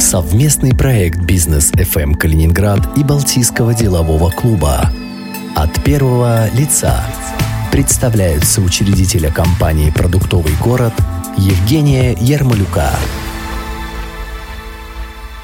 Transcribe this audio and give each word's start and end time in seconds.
Совместный 0.00 0.74
проект 0.74 1.18
«Бизнес 1.20 1.72
FM 1.72 2.14
Калининград» 2.14 2.80
и 2.96 3.02
Балтийского 3.02 3.74
делового 3.74 4.30
клуба. 4.30 4.90
От 5.54 5.82
первого 5.82 6.48
лица 6.54 7.02
представляют 7.72 8.44
соучредителя 8.44 9.30
компании 9.30 9.90
«Продуктовый 9.90 10.52
город» 10.62 10.92
Евгения 11.36 12.16
Ермолюка. 12.20 12.90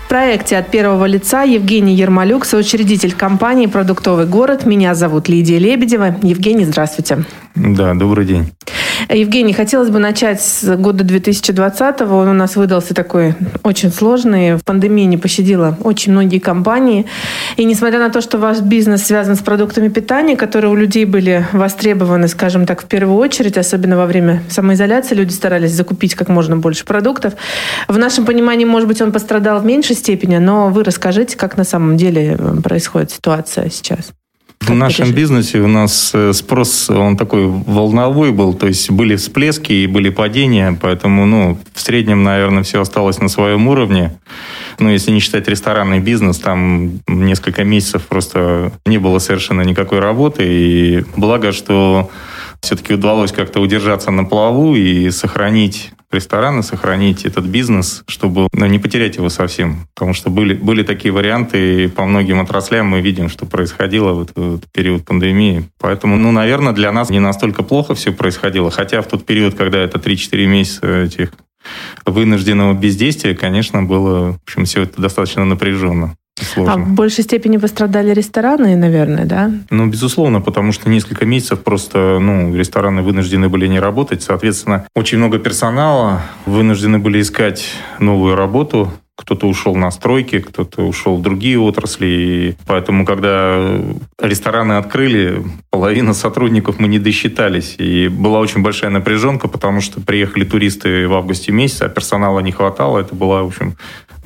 В 0.04 0.08
проекте 0.08 0.58
от 0.58 0.70
первого 0.70 1.06
лица 1.06 1.42
Евгений 1.42 1.94
Ермолюк, 1.94 2.44
соучредитель 2.44 3.12
компании 3.12 3.66
«Продуктовый 3.66 4.26
город». 4.26 4.64
Меня 4.66 4.94
зовут 4.94 5.28
Лидия 5.28 5.58
Лебедева. 5.58 6.16
Евгений, 6.22 6.64
здравствуйте. 6.64 7.24
Да, 7.54 7.94
добрый 7.94 8.26
день. 8.26 8.52
Евгений, 9.08 9.52
хотелось 9.52 9.90
бы 9.90 9.98
начать 9.98 10.40
с 10.40 10.76
года 10.76 11.04
2020-го. 11.04 12.16
Он 12.16 12.28
у 12.28 12.32
нас 12.32 12.56
выдался 12.56 12.94
такой 12.94 13.34
очень 13.62 13.92
сложный. 13.92 14.56
В 14.56 14.64
пандемии 14.64 15.04
не 15.04 15.18
пощадила 15.18 15.76
очень 15.82 16.12
многие 16.12 16.38
компании. 16.38 17.06
И 17.56 17.64
несмотря 17.64 17.98
на 17.98 18.10
то, 18.10 18.20
что 18.20 18.38
ваш 18.38 18.60
бизнес 18.60 19.02
связан 19.02 19.36
с 19.36 19.40
продуктами 19.40 19.88
питания, 19.88 20.36
которые 20.36 20.70
у 20.70 20.74
людей 20.74 21.04
были 21.04 21.46
востребованы, 21.52 22.28
скажем 22.28 22.66
так, 22.66 22.82
в 22.82 22.86
первую 22.86 23.18
очередь, 23.18 23.58
особенно 23.58 23.96
во 23.96 24.06
время 24.06 24.42
самоизоляции, 24.48 25.14
люди 25.14 25.32
старались 25.32 25.72
закупить 25.72 26.14
как 26.14 26.28
можно 26.28 26.56
больше 26.56 26.84
продуктов. 26.84 27.34
В 27.88 27.98
нашем 27.98 28.24
понимании, 28.24 28.64
может 28.64 28.88
быть, 28.88 29.00
он 29.00 29.12
пострадал 29.12 29.60
в 29.60 29.64
меньшей 29.64 29.96
степени, 29.96 30.38
но 30.38 30.68
вы 30.68 30.84
расскажите, 30.84 31.36
как 31.36 31.56
на 31.56 31.64
самом 31.64 31.96
деле 31.96 32.36
э, 32.38 32.60
происходит 32.62 33.10
ситуация 33.10 33.70
сейчас. 33.70 34.12
В 34.66 34.74
нашем 34.74 35.12
бизнесе 35.12 35.58
у 35.58 35.66
нас 35.66 36.12
э, 36.14 36.32
спрос, 36.32 36.88
он 36.88 37.16
такой 37.16 37.46
волновой 37.46 38.30
был, 38.30 38.54
то 38.54 38.68
есть 38.68 38.90
были 38.90 39.16
всплески 39.16 39.72
и 39.72 39.86
были 39.86 40.08
падения, 40.08 40.78
поэтому, 40.80 41.26
ну, 41.26 41.58
в 41.74 41.80
среднем, 41.80 42.22
наверное, 42.22 42.62
все 42.62 42.80
осталось 42.80 43.18
на 43.18 43.28
своем 43.28 43.66
уровне. 43.66 44.12
Ну, 44.78 44.88
если 44.88 45.10
не 45.10 45.20
считать 45.20 45.48
ресторанный 45.48 45.98
бизнес, 45.98 46.38
там 46.38 47.00
несколько 47.08 47.64
месяцев 47.64 48.02
просто 48.06 48.72
не 48.86 48.98
было 48.98 49.18
совершенно 49.18 49.62
никакой 49.62 49.98
работы, 49.98 50.44
и 50.46 51.04
благо, 51.16 51.52
что 51.52 52.10
все-таки 52.62 52.94
удалось 52.94 53.32
как-то 53.32 53.60
удержаться 53.60 54.10
на 54.10 54.24
плаву 54.24 54.74
и 54.74 55.10
сохранить 55.10 55.92
рестораны, 56.12 56.62
сохранить 56.62 57.24
этот 57.24 57.44
бизнес, 57.46 58.04
чтобы 58.06 58.48
ну, 58.52 58.66
не 58.66 58.78
потерять 58.78 59.16
его 59.16 59.28
совсем. 59.30 59.88
Потому 59.94 60.14
что 60.14 60.30
были, 60.30 60.54
были 60.54 60.82
такие 60.82 61.12
варианты, 61.12 61.84
и 61.84 61.88
по 61.88 62.04
многим 62.04 62.40
отраслям 62.40 62.86
мы 62.86 63.00
видим, 63.00 63.28
что 63.28 63.46
происходило 63.46 64.12
в 64.12 64.22
этот 64.22 64.70
период 64.72 65.04
пандемии. 65.04 65.68
Поэтому, 65.80 66.16
ну, 66.16 66.30
наверное, 66.30 66.72
для 66.72 66.92
нас 66.92 67.10
не 67.10 67.18
настолько 67.20 67.62
плохо 67.62 67.94
все 67.94 68.12
происходило. 68.12 68.70
Хотя 68.70 69.02
в 69.02 69.06
тот 69.06 69.26
период, 69.26 69.54
когда 69.54 69.78
это 69.78 69.98
3-4 69.98 70.46
месяца 70.46 71.02
этих 71.02 71.32
вынужденного 72.04 72.74
бездействия, 72.74 73.34
конечно, 73.34 73.82
было, 73.82 74.32
в 74.32 74.42
общем, 74.44 74.64
все 74.66 74.82
это 74.82 75.00
достаточно 75.00 75.44
напряженно. 75.44 76.16
Сложно. 76.42 76.72
А 76.72 76.76
в 76.76 76.94
большей 76.94 77.24
степени 77.24 77.56
пострадали 77.56 78.12
рестораны, 78.12 78.76
наверное, 78.76 79.24
да? 79.24 79.50
Ну, 79.70 79.86
безусловно, 79.86 80.40
потому 80.40 80.72
что 80.72 80.88
несколько 80.88 81.24
месяцев 81.24 81.62
просто 81.62 82.18
ну, 82.20 82.54
рестораны 82.54 83.02
вынуждены 83.02 83.48
были 83.48 83.66
не 83.66 83.80
работать. 83.80 84.22
Соответственно, 84.22 84.86
очень 84.94 85.18
много 85.18 85.38
персонала 85.38 86.22
вынуждены 86.46 86.98
были 86.98 87.20
искать 87.20 87.64
новую 87.98 88.36
работу. 88.36 88.92
Кто-то 89.14 89.46
ушел 89.46 89.76
на 89.76 89.90
стройки, 89.90 90.40
кто-то 90.40 90.82
ушел 90.82 91.16
в 91.16 91.22
другие 91.22 91.58
отрасли. 91.58 92.06
И 92.06 92.54
поэтому, 92.66 93.04
когда 93.04 93.78
рестораны 94.18 94.72
открыли, 94.72 95.44
половина 95.70 96.14
сотрудников 96.14 96.80
мы 96.80 96.88
не 96.88 96.98
досчитались. 96.98 97.76
И 97.78 98.08
была 98.08 98.40
очень 98.40 98.62
большая 98.62 98.90
напряженка, 98.90 99.48
потому 99.48 99.80
что 99.80 100.00
приехали 100.00 100.44
туристы 100.44 101.06
в 101.06 101.14
августе 101.14 101.52
месяце, 101.52 101.84
а 101.84 101.88
персонала 101.88 102.40
не 102.40 102.52
хватало. 102.52 102.98
Это 102.98 103.14
была, 103.14 103.42
в 103.42 103.48
общем, 103.48 103.76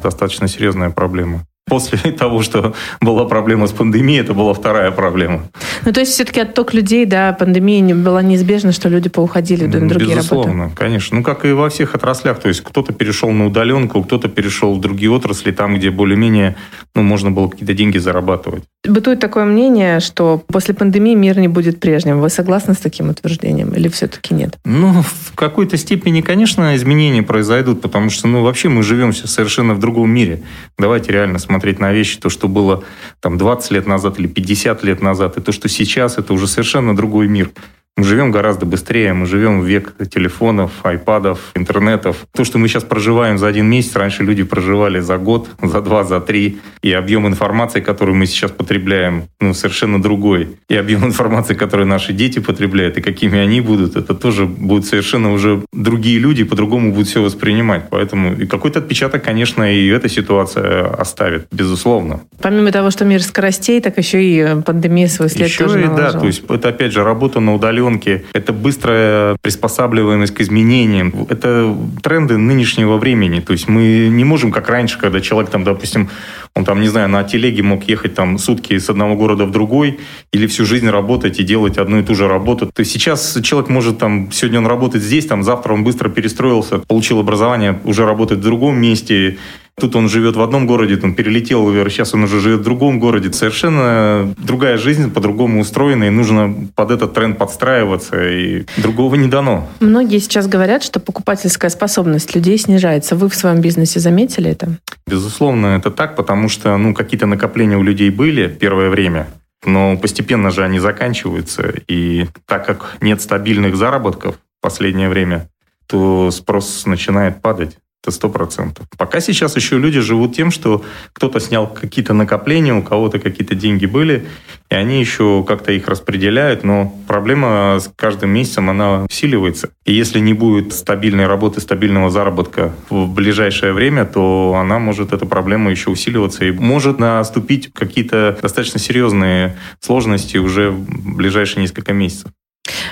достаточно 0.03 0.48
серьезная 0.48 0.91
проблема. 0.91 1.44
После 1.69 1.98
того, 2.12 2.42
что 2.42 2.75
была 3.00 3.25
проблема 3.25 3.67
с 3.67 3.72
пандемией, 3.72 4.20
это 4.20 4.34
была 4.34 4.55
вторая 4.55 4.92
проблема. 4.92 5.48
Ну, 5.84 5.93
то 5.93 5.99
есть 5.99 6.12
все-таки 6.12 6.38
отток 6.38 6.72
людей, 6.72 7.06
да, 7.06 7.32
пандемия 7.32 7.81
не 7.81 7.93
была 7.93 8.22
неизбежна, 8.22 8.71
что 8.71 8.88
люди 8.88 9.09
поуходили 9.09 9.66
на 9.66 9.88
другие 9.88 10.15
Безусловно, 10.15 10.62
работы. 10.62 10.76
конечно. 10.76 11.19
Ну, 11.19 11.25
как 11.25 11.44
и 11.44 11.50
во 11.50 11.69
всех 11.69 11.97
отраслях. 11.97 12.38
То 12.38 12.47
есть 12.47 12.60
кто-то 12.60 12.93
перешел 12.93 13.32
на 13.32 13.47
удаленку, 13.47 14.00
кто-то 14.05 14.28
перешел 14.28 14.76
в 14.76 14.81
другие 14.81 15.10
отрасли, 15.10 15.50
там, 15.50 15.75
где 15.75 15.91
более-менее 15.91 16.55
ну, 16.94 17.03
можно 17.03 17.32
было 17.32 17.49
какие-то 17.49 17.75
деньги 17.75 17.99
зарабатывать. 17.99 18.62
Бытует 18.84 19.19
такое 19.19 19.44
мнение, 19.44 19.99
что 19.99 20.41
после 20.47 20.72
пандемии 20.72 21.16
мир 21.16 21.37
не 21.41 21.49
будет 21.49 21.81
прежним. 21.81 22.21
Вы 22.21 22.31
согласны 22.31 22.75
с 22.75 22.78
таким 22.78 23.10
утверждением 23.10 23.71
или 23.71 23.88
все-таки 23.88 24.34
нет? 24.34 24.56
Ну, 24.65 25.03
в 25.03 25.34
какой-то 25.34 25.76
степени, 25.76 26.21
конечно, 26.21 26.76
изменения 26.76 27.25
произойдут, 27.25 27.81
потому 27.81 28.10
что, 28.10 28.28
ну, 28.28 28.44
вообще 28.44 28.69
мы 28.69 28.84
живем 28.84 29.12
совершенно 29.12 29.75
в 29.75 29.81
другом 29.81 30.10
мире. 30.10 30.43
Давайте 30.78 31.10
реально 31.10 31.41
смотреть 31.41 31.56
смотреть 31.56 31.78
на 31.81 31.91
вещи, 31.91 32.19
то, 32.19 32.28
что 32.28 32.49
было 32.49 32.84
там 33.21 33.39
20 33.39 33.71
лет 33.71 33.87
назад 33.87 34.19
или 34.19 34.27
50 34.27 34.84
лет 34.84 35.00
назад, 35.00 35.39
и 35.39 35.41
то, 35.41 35.53
что 35.53 35.69
сейчас, 35.69 36.19
это 36.19 36.34
уже 36.34 36.47
совершенно 36.47 36.94
другой 36.94 37.28
мир. 37.28 37.50
Мы 37.98 38.04
живем 38.04 38.30
гораздо 38.30 38.66
быстрее, 38.66 39.14
мы 39.14 39.24
живем 39.24 39.62
в 39.62 39.64
век 39.64 39.94
телефонов, 40.10 40.70
айпадов, 40.82 41.38
интернетов. 41.54 42.26
То, 42.36 42.44
что 42.44 42.58
мы 42.58 42.68
сейчас 42.68 42.84
проживаем 42.84 43.38
за 43.38 43.46
один 43.46 43.70
месяц, 43.70 43.96
раньше 43.96 44.22
люди 44.22 44.42
проживали 44.42 45.00
за 45.00 45.16
год, 45.16 45.48
за 45.62 45.80
два, 45.80 46.04
за 46.04 46.20
три. 46.20 46.58
И 46.82 46.92
объем 46.92 47.26
информации, 47.26 47.80
которую 47.80 48.14
мы 48.14 48.26
сейчас 48.26 48.50
потребляем, 48.50 49.22
ну, 49.40 49.54
совершенно 49.54 50.00
другой. 50.00 50.58
И 50.68 50.76
объем 50.76 51.04
информации, 51.06 51.54
которую 51.54 51.86
наши 51.86 52.12
дети 52.12 52.38
потребляют, 52.38 52.98
и 52.98 53.00
какими 53.00 53.38
они 53.38 53.62
будут, 53.62 53.96
это 53.96 54.14
тоже 54.14 54.44
будут 54.44 54.84
совершенно 54.84 55.32
уже 55.32 55.62
другие 55.72 56.18
люди, 56.18 56.44
по-другому 56.44 56.92
будут 56.92 57.08
все 57.08 57.22
воспринимать. 57.22 57.88
Поэтому 57.88 58.34
и 58.34 58.44
какой-то 58.44 58.80
отпечаток, 58.80 59.24
конечно, 59.24 59.72
и 59.72 59.86
эта 59.88 60.10
ситуация 60.10 60.86
оставит, 60.88 61.46
безусловно. 61.50 62.20
Помимо 62.42 62.70
того, 62.72 62.90
что 62.90 63.06
мир 63.06 63.22
скоростей, 63.22 63.80
так 63.80 63.96
еще 63.96 64.22
и 64.22 64.60
пандемия 64.60 65.08
свой 65.08 65.30
след 65.30 65.48
еще 65.48 65.64
тоже 65.64 65.80
и, 65.80 65.84
наложила. 65.84 66.12
да, 66.12 66.20
то 66.20 66.26
есть 66.26 66.42
это 66.46 66.68
опять 66.68 66.92
же 66.92 67.02
работа 67.02 67.40
на 67.40 67.54
удаленке 67.54 67.85
удаленки, 67.86 68.24
это 68.32 68.52
быстрая 68.52 69.36
приспосабливаемость 69.42 70.34
к 70.34 70.41
изменениям. 70.41 71.26
Это 71.28 71.74
тренды 72.02 72.36
нынешнего 72.36 72.97
времени. 72.97 73.41
То 73.41 73.52
есть 73.52 73.69
мы 73.69 74.08
не 74.10 74.24
можем, 74.24 74.52
как 74.52 74.69
раньше, 74.69 74.98
когда 74.98 75.20
человек 75.20 75.50
там, 75.50 75.64
допустим, 75.64 76.10
он 76.56 76.65
там, 76.65 76.81
не 76.81 76.89
знаю, 76.89 77.09
на 77.09 77.22
телеге 77.22 77.62
мог 77.62 77.84
ехать 77.84 78.15
там 78.15 78.39
сутки 78.39 78.78
с 78.78 78.89
одного 78.89 79.15
города 79.15 79.44
в 79.44 79.50
другой 79.50 80.00
или 80.33 80.47
всю 80.47 80.65
жизнь 80.65 80.89
работать 80.89 81.39
и 81.39 81.44
делать 81.44 81.77
одну 81.77 82.00
и 82.00 82.03
ту 82.03 82.15
же 82.15 82.28
работу. 82.28 82.67
То 82.67 82.81
есть 82.81 82.93
сейчас 82.93 83.39
человек 83.43 83.69
может 83.69 83.99
там, 83.99 84.33
сегодня 84.33 84.61
он 84.61 84.67
работает 84.67 85.05
здесь, 85.05 85.27
там 85.27 85.43
завтра 85.43 85.75
он 85.75 85.84
быстро 85.84 86.09
перестроился, 86.09 86.78
получил 86.78 87.21
образование, 87.21 87.78
уже 87.84 88.06
работает 88.06 88.41
в 88.41 88.43
другом 88.43 88.81
месте, 88.81 89.37
Тут 89.78 89.94
он 89.94 90.09
живет 90.09 90.37
в 90.37 90.41
одном 90.41 90.67
городе, 90.67 90.99
он 91.03 91.15
перелетел, 91.15 91.71
сейчас 91.91 92.15
он 92.15 92.25
уже 92.25 92.41
живет 92.41 92.61
в 92.61 92.62
другом 92.62 92.99
городе. 92.99 93.31
Совершенно 93.31 94.34
другая 94.38 94.78
жизнь, 94.78 95.11
по-другому 95.11 95.61
устроена, 95.61 96.05
и 96.05 96.11
нужно 96.11 96.55
под 96.75 96.91
этот 96.91 97.12
тренд 97.12 97.37
подстраиваться, 97.37 98.27
и 98.27 98.65
другого 98.78 99.17
не 99.17 99.28
дано. 99.28 99.69
Многие 99.81 100.19
сейчас 100.21 100.47
говорят, 100.47 100.83
что 100.83 100.99
покупательская 100.99 101.71
способность 101.71 102.34
людей 102.34 102.56
снижается. 102.56 103.17
Вы 103.17 103.28
в 103.28 103.34
своем 103.34 103.61
бизнесе 103.61 104.00
заметили 104.00 104.50
это? 104.50 104.78
Безусловно, 105.06 105.77
это 105.77 105.91
так, 105.91 106.17
потому 106.17 106.45
что 106.48 106.76
ну, 106.76 106.94
какие-то 106.94 107.26
накопления 107.26 107.76
у 107.76 107.82
людей 107.82 108.10
были 108.10 108.48
первое 108.48 108.90
время, 108.90 109.28
но 109.64 109.96
постепенно 109.96 110.50
же 110.50 110.64
они 110.64 110.78
заканчиваются. 110.78 111.74
И 111.88 112.26
так 112.46 112.66
как 112.66 112.96
нет 113.00 113.20
стабильных 113.20 113.76
заработков 113.76 114.36
в 114.36 114.62
последнее 114.62 115.08
время, 115.08 115.48
то 115.86 116.30
спрос 116.30 116.86
начинает 116.86 117.40
падать. 117.40 117.78
Это 118.06 118.15
сто 118.15 118.28
процентов. 118.28 118.87
Пока 118.97 119.19
сейчас 119.19 119.56
еще 119.56 119.78
люди 119.78 119.99
живут 119.99 120.37
тем, 120.37 120.53
что 120.53 120.84
кто-то 121.12 121.41
снял 121.41 121.67
какие-то 121.67 122.15
накопления, 122.15 122.72
у 122.72 122.81
кого-то 122.81 123.19
какие-то 123.19 123.56
деньги 123.56 123.87
были, 123.87 124.28
и 124.71 124.77
они 124.77 125.00
еще 125.00 125.44
как-то 125.47 125.72
их 125.72 125.89
распределяют, 125.89 126.62
но 126.62 126.94
проблема 127.09 127.78
с 127.81 127.91
каждым 127.97 128.31
месяцем, 128.31 128.71
она 128.71 129.06
усиливается. 129.11 129.71
И 129.84 129.93
если 129.93 130.21
не 130.21 130.34
будет 130.34 130.72
стабильной 130.72 131.27
работы, 131.27 131.61
стабильного 131.61 132.09
заработка 132.09 132.72
в 132.91 133.12
ближайшее 133.12 133.72
время, 133.72 134.05
то 134.05 134.56
она 134.56 134.79
может, 134.79 135.12
эта 135.12 135.26
проблема 135.26 135.73
еще 135.73 135.91
усиливаться 135.91 136.44
и 136.44 136.52
может 136.52 137.00
наступить 137.00 137.73
какие-то 137.73 138.38
достаточно 138.41 138.79
серьезные 138.79 139.56
сложности 139.81 140.37
уже 140.37 140.70
в 140.70 141.17
ближайшие 141.17 141.62
несколько 141.62 141.93
месяцев. 141.93 142.31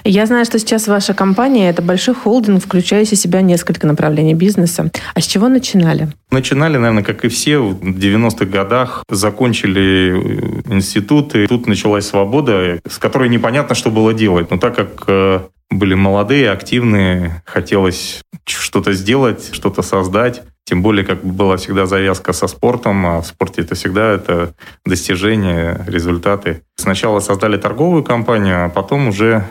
Я 0.04 0.26
знаю, 0.26 0.44
что 0.44 0.58
сейчас 0.58 0.86
ваша 0.86 1.14
компания– 1.14 1.68
это 1.70 1.82
большой 1.82 2.14
холдинг, 2.14 2.62
включающий 2.62 3.16
в 3.16 3.20
себя 3.20 3.40
несколько 3.40 3.86
направлений 3.86 4.34
бизнеса. 4.34 4.90
А 5.14 5.20
с 5.20 5.26
чего 5.26 5.48
начинали? 5.48 6.08
Начинали, 6.30 6.76
наверное, 6.76 7.02
как 7.02 7.24
и 7.24 7.28
все, 7.28 7.58
в 7.58 7.80
90-х 7.80 8.44
годах. 8.46 9.04
Закончили 9.08 10.62
э, 10.68 10.74
институты. 10.74 11.46
Тут 11.46 11.66
началась 11.66 12.06
свобода, 12.06 12.80
с 12.88 12.98
которой 12.98 13.28
непонятно, 13.28 13.74
что 13.74 13.90
было 13.90 14.12
делать. 14.12 14.50
Но 14.50 14.58
так 14.58 14.74
как 14.76 15.04
э, 15.06 15.40
были 15.70 15.94
молодые, 15.94 16.50
активные, 16.50 17.42
хотелось 17.44 18.22
что-то 18.44 18.92
сделать, 18.92 19.50
что-то 19.52 19.82
создать. 19.82 20.42
Тем 20.64 20.82
более, 20.82 21.04
как 21.04 21.22
была 21.22 21.56
всегда 21.56 21.84
завязка 21.84 22.32
со 22.32 22.46
спортом, 22.46 23.04
а 23.06 23.20
в 23.20 23.26
спорте 23.26 23.62
это 23.62 23.74
всегда 23.74 24.12
это 24.12 24.54
достижения, 24.86 25.84
результаты. 25.86 26.62
Сначала 26.76 27.20
создали 27.20 27.58
торговую 27.58 28.02
компанию, 28.02 28.64
а 28.64 28.68
потом 28.70 29.08
уже 29.08 29.44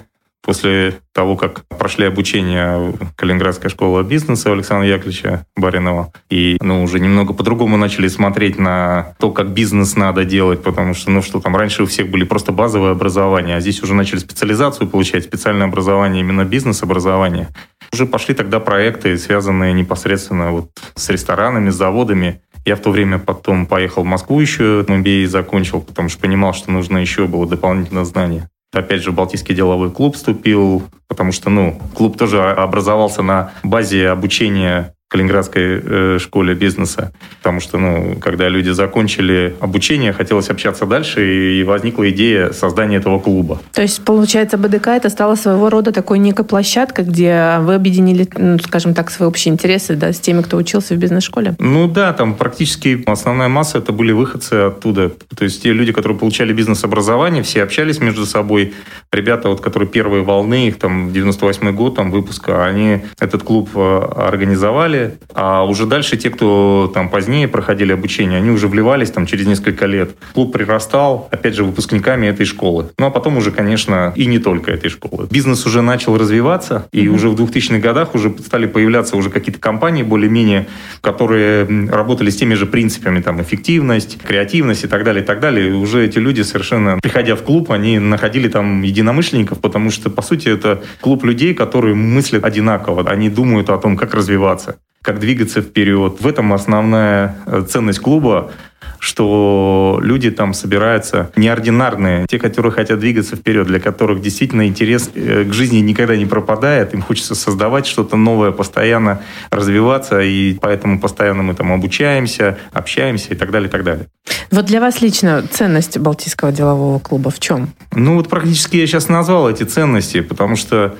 После 0.44 1.00
того, 1.14 1.38
как 1.38 1.64
прошли 1.70 2.06
обучение 2.06 2.94
Калининградская 3.16 3.70
школа 3.70 4.04
бизнеса 4.04 4.52
Александра 4.52 4.86
Яковлевича 4.86 5.46
Баринова, 5.56 6.12
и 6.30 6.58
ну, 6.62 6.84
уже 6.84 7.00
немного 7.00 7.34
по-другому 7.34 7.78
начали 7.78 8.10
смотреть 8.10 8.60
на 8.60 9.16
то, 9.20 9.32
как 9.32 9.52
бизнес 9.52 9.96
надо 9.96 10.26
делать, 10.26 10.62
потому 10.62 10.96
что, 10.96 11.12
ну 11.12 11.22
что 11.22 11.40
там, 11.40 11.56
раньше 11.56 11.84
у 11.84 11.86
всех 11.86 12.10
были 12.10 12.26
просто 12.26 12.52
базовые 12.52 12.92
образования, 12.92 13.56
а 13.56 13.62
здесь 13.62 13.82
уже 13.84 13.94
начали 13.94 14.20
специализацию 14.20 14.90
получать, 14.90 15.24
специальное 15.24 15.68
образование, 15.68 16.20
именно 16.20 16.44
бизнес-образование. 16.44 17.48
Уже 17.94 18.06
пошли 18.06 18.36
тогда 18.36 18.60
проекты, 18.60 19.18
связанные 19.18 19.72
непосредственно 19.72 20.52
вот 20.52 20.72
с 20.96 21.10
ресторанами, 21.10 21.70
с 21.70 21.76
заводами. 21.76 22.42
Я 22.66 22.76
в 22.76 22.80
то 22.82 22.92
время 22.92 23.18
потом 23.18 23.66
поехал 23.66 24.04
в 24.04 24.08
Москву 24.08 24.42
еще, 24.42 24.82
MBA 24.82 25.28
закончил, 25.28 25.80
потому 25.80 26.10
что 26.10 26.20
понимал, 26.20 26.54
что 26.54 26.72
нужно 26.72 26.98
еще 26.98 27.28
было 27.28 27.48
дополнительное 27.48 28.04
знание. 28.04 28.50
Опять 28.74 29.04
же, 29.04 29.12
Балтийский 29.12 29.54
деловой 29.54 29.92
клуб 29.92 30.16
вступил, 30.16 30.84
потому 31.08 31.32
что, 31.32 31.50
ну, 31.52 31.80
клуб 31.94 32.18
тоже 32.18 32.42
образовался 32.42 33.22
на 33.22 33.52
базе 33.64 34.10
обучения 34.10 34.96
Калининградской 35.10 35.82
э, 35.84 36.18
школе 36.20 36.56
бизнеса. 36.56 37.14
Потому 37.44 37.60
что, 37.60 37.78
ну, 37.78 38.16
когда 38.22 38.48
люди 38.48 38.70
закончили 38.70 39.54
обучение, 39.60 40.14
хотелось 40.14 40.50
общаться 40.50 40.86
дальше, 40.86 41.60
и 41.60 41.64
возникла 41.66 42.10
идея 42.10 42.54
создания 42.54 42.96
этого 42.98 43.20
клуба. 43.20 43.60
То 43.74 43.82
есть, 43.82 44.06
получается, 44.06 44.58
БДК 44.58 44.88
это 44.88 45.10
стало 45.10 45.36
своего 45.36 45.70
рода 45.70 45.92
такой 45.92 46.20
некой 46.20 46.46
площадкой, 46.46 47.04
где 47.04 47.58
вы 47.60 47.76
объединили, 47.76 48.30
ну, 48.38 48.58
скажем 48.60 48.94
так, 48.94 49.12
свои 49.12 49.28
общие 49.28 49.54
интересы 49.54 49.96
да, 49.96 50.14
с 50.14 50.22
теми, 50.22 50.42
кто 50.42 50.56
учился 50.56 50.96
в 50.96 50.98
бизнес-школе? 50.98 51.56
Ну 51.60 51.90
да, 51.90 52.14
там 52.14 52.36
практически 52.36 53.04
основная 53.06 53.50
масса 53.50 53.80
это 53.80 53.92
были 53.92 54.14
выходцы 54.14 54.54
оттуда. 54.54 55.12
То 55.36 55.44
есть 55.44 55.64
те 55.64 55.74
люди, 55.74 55.92
которые 55.92 56.18
получали 56.18 56.54
бизнес-образование, 56.54 57.44
все 57.44 57.62
общались 57.62 58.00
между 58.00 58.26
собой. 58.26 58.74
Ребята, 59.12 59.50
вот, 59.50 59.60
которые 59.60 59.90
первые 59.90 60.24
волны, 60.24 60.70
их 60.70 60.80
там 60.80 61.12
98 61.12 61.76
год, 61.76 61.96
там 61.96 62.10
выпуска, 62.10 62.66
они 62.66 63.02
этот 63.20 63.44
клуб 63.44 63.70
э, 63.76 64.00
организовали, 64.16 65.18
а 65.34 65.66
уже 65.66 65.86
дальше 65.86 66.16
те, 66.16 66.30
кто 66.30 66.90
там 66.94 67.10
позднее 67.10 67.33
проходили 67.48 67.92
обучение, 67.92 68.38
они 68.38 68.50
уже 68.50 68.68
вливались 68.68 69.12
там 69.12 69.26
через 69.26 69.46
несколько 69.46 69.86
лет. 69.86 70.12
Клуб 70.34 70.54
прирастал, 70.54 71.28
опять 71.32 71.56
же, 71.56 71.64
выпускниками 71.64 72.28
этой 72.28 72.46
школы. 72.46 72.90
Ну, 72.98 73.06
а 73.06 73.10
потом 73.10 73.38
уже, 73.38 73.52
конечно, 73.52 74.14
и 74.16 74.26
не 74.26 74.40
только 74.40 74.72
этой 74.72 74.90
школы. 74.90 75.28
Бизнес 75.30 75.66
уже 75.66 75.82
начал 75.82 76.18
развиваться, 76.18 76.88
и 76.92 77.06
mm-hmm. 77.06 77.10
уже 77.10 77.30
в 77.30 77.36
2000-х 77.36 77.80
годах 77.80 78.16
уже 78.16 78.34
стали 78.46 78.66
появляться 78.66 79.18
уже 79.18 79.30
какие-то 79.30 79.60
компании 79.60 80.04
более-менее, 80.04 80.68
которые 81.02 81.66
работали 81.90 82.30
с 82.30 82.36
теми 82.36 82.54
же 82.54 82.66
принципами, 82.66 83.22
там, 83.22 83.42
эффективность, 83.42 84.20
креативность 84.22 84.84
и 84.84 84.88
так 84.88 85.04
далее, 85.04 85.24
и 85.24 85.26
так 85.26 85.40
далее. 85.40 85.70
И 85.70 85.72
уже 85.72 86.06
эти 86.06 86.20
люди 86.20 86.42
совершенно, 86.42 87.00
приходя 87.02 87.36
в 87.36 87.44
клуб, 87.44 87.72
они 87.72 88.00
находили 88.00 88.48
там 88.48 88.82
единомышленников, 88.82 89.60
потому 89.60 89.92
что, 89.92 90.10
по 90.10 90.22
сути, 90.22 90.50
это 90.50 90.84
клуб 91.02 91.24
людей, 91.24 91.54
которые 91.54 91.96
мыслят 91.96 92.44
одинаково. 92.44 93.10
Они 93.10 93.30
думают 93.30 93.70
о 93.70 93.78
том, 93.78 93.98
как 93.98 94.14
развиваться 94.14 94.78
как 95.04 95.20
двигаться 95.20 95.62
вперед. 95.62 96.18
В 96.20 96.28
этом 96.28 96.54
основная 96.54 97.36
э, 97.46 97.64
ценность 97.70 98.00
клуба, 98.00 98.52
что 99.00 100.00
люди 100.02 100.32
там 100.32 100.54
собираются 100.54 101.30
неординарные, 101.36 102.26
те, 102.26 102.40
которые 102.40 102.72
хотят 102.72 103.00
двигаться 103.00 103.36
вперед, 103.36 103.68
для 103.68 103.82
которых 103.82 104.22
действительно 104.22 104.66
интерес 104.66 105.12
э, 105.14 105.44
к 105.44 105.54
жизни 105.54 105.80
никогда 105.80 106.16
не 106.16 106.26
пропадает, 106.26 106.94
им 106.94 107.02
хочется 107.02 107.36
создавать 107.36 107.86
что-то 107.86 108.16
новое, 108.16 108.52
постоянно 108.52 109.22
развиваться, 109.52 110.22
и 110.22 110.54
поэтому 110.54 111.02
постоянно 111.02 111.44
мы 111.44 111.54
там 111.54 111.74
обучаемся, 111.74 112.58
общаемся 112.72 113.34
и 113.34 113.36
так 113.36 113.52
далее, 113.52 113.68
и 113.68 113.72
так 113.72 113.84
далее. 113.84 114.08
Вот 114.52 114.66
для 114.66 114.80
вас 114.80 115.02
лично 115.02 115.44
ценность 115.52 115.98
Балтийского 115.98 116.54
делового 116.54 117.00
клуба 117.00 117.30
в 117.30 117.42
чем? 117.42 117.74
Ну 117.92 118.16
вот 118.16 118.30
практически 118.30 118.78
я 118.78 118.88
сейчас 118.88 119.10
назвал 119.10 119.50
эти 119.50 119.64
ценности, 119.64 120.22
потому 120.22 120.56
что 120.56 120.96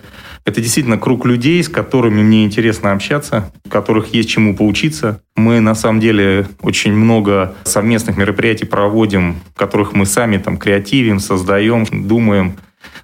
это 0.46 0.60
действительно 0.62 0.98
круг 0.98 1.26
людей, 1.26 1.64
с 1.64 1.70
которыми 1.70 2.22
мне 2.22 2.44
интересно 2.44 2.92
общаться, 2.92 3.52
у 3.66 3.70
которых 3.70 4.14
есть 4.14 4.30
чему 4.30 4.56
поучиться. 4.56 5.22
Мы 5.36 5.60
на 5.62 5.74
самом 5.74 6.00
деле 6.00 6.48
очень 6.62 6.94
много 6.94 7.56
совместных 7.64 8.18
мероприятий 8.18 8.66
проводим, 8.66 9.38
в 9.54 9.58
которых 9.58 9.94
мы 9.94 10.06
сами 10.06 10.38
там 10.38 10.58
креативим, 10.58 11.20
создаем, 11.20 11.86
думаем. 12.08 12.56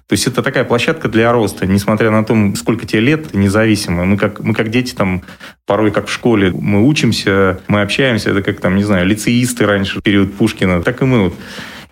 То 0.06 0.14
есть 0.14 0.26
это 0.26 0.42
такая 0.42 0.64
площадка 0.64 1.08
для 1.08 1.32
роста, 1.32 1.66
несмотря 1.66 2.10
на 2.10 2.24
то, 2.24 2.36
сколько 2.56 2.84
тебе 2.84 3.00
лет, 3.00 3.32
независимо. 3.32 4.04
Мы 4.04 4.18
как, 4.18 4.40
мы 4.40 4.54
как 4.54 4.68
дети 4.68 4.94
там, 4.94 5.22
порой 5.66 5.90
как 5.92 6.08
в 6.08 6.12
школе, 6.12 6.52
мы 6.52 6.86
учимся, 6.86 7.60
мы 7.68 7.80
общаемся, 7.80 8.30
это 8.30 8.42
как 8.42 8.60
там, 8.60 8.76
не 8.76 8.82
знаю, 8.84 9.06
лицеисты 9.06 9.66
раньше, 9.66 10.02
период 10.02 10.34
Пушкина, 10.34 10.82
так 10.82 11.00
и 11.00 11.04
мы 11.04 11.24
вот. 11.24 11.34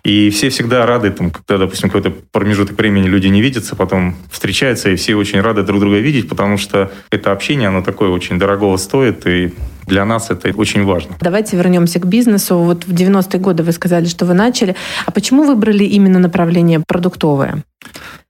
И 0.03 0.29
все 0.29 0.49
всегда 0.49 0.85
рады, 0.85 1.11
там, 1.11 1.31
когда, 1.31 1.57
допустим, 1.57 1.89
какой-то 1.89 2.11
промежуток 2.31 2.77
времени 2.77 3.07
люди 3.07 3.27
не 3.27 3.41
видятся, 3.41 3.75
потом 3.75 4.15
встречаются, 4.31 4.89
и 4.89 4.95
все 4.95 5.15
очень 5.15 5.41
рады 5.41 5.63
друг 5.63 5.79
друга 5.79 5.97
видеть, 5.97 6.29
потому 6.29 6.57
что 6.57 6.91
это 7.11 7.31
общение, 7.31 7.67
оно 7.67 7.81
такое 7.81 8.09
очень 8.09 8.39
дорогого 8.39 8.77
стоит, 8.77 9.27
и 9.27 9.53
для 9.89 10.05
нас 10.05 10.29
это 10.29 10.53
очень 10.55 10.85
важно. 10.85 11.15
Давайте 11.19 11.57
вернемся 11.57 11.99
к 11.99 12.05
бизнесу. 12.05 12.57
Вот 12.57 12.85
в 12.85 12.93
90-е 12.93 13.39
годы 13.39 13.63
вы 13.63 13.71
сказали, 13.73 14.05
что 14.05 14.25
вы 14.25 14.33
начали. 14.33 14.75
А 15.05 15.11
почему 15.11 15.43
выбрали 15.43 15.83
именно 15.83 16.19
направление 16.19 16.81
продуктовое? 16.87 17.63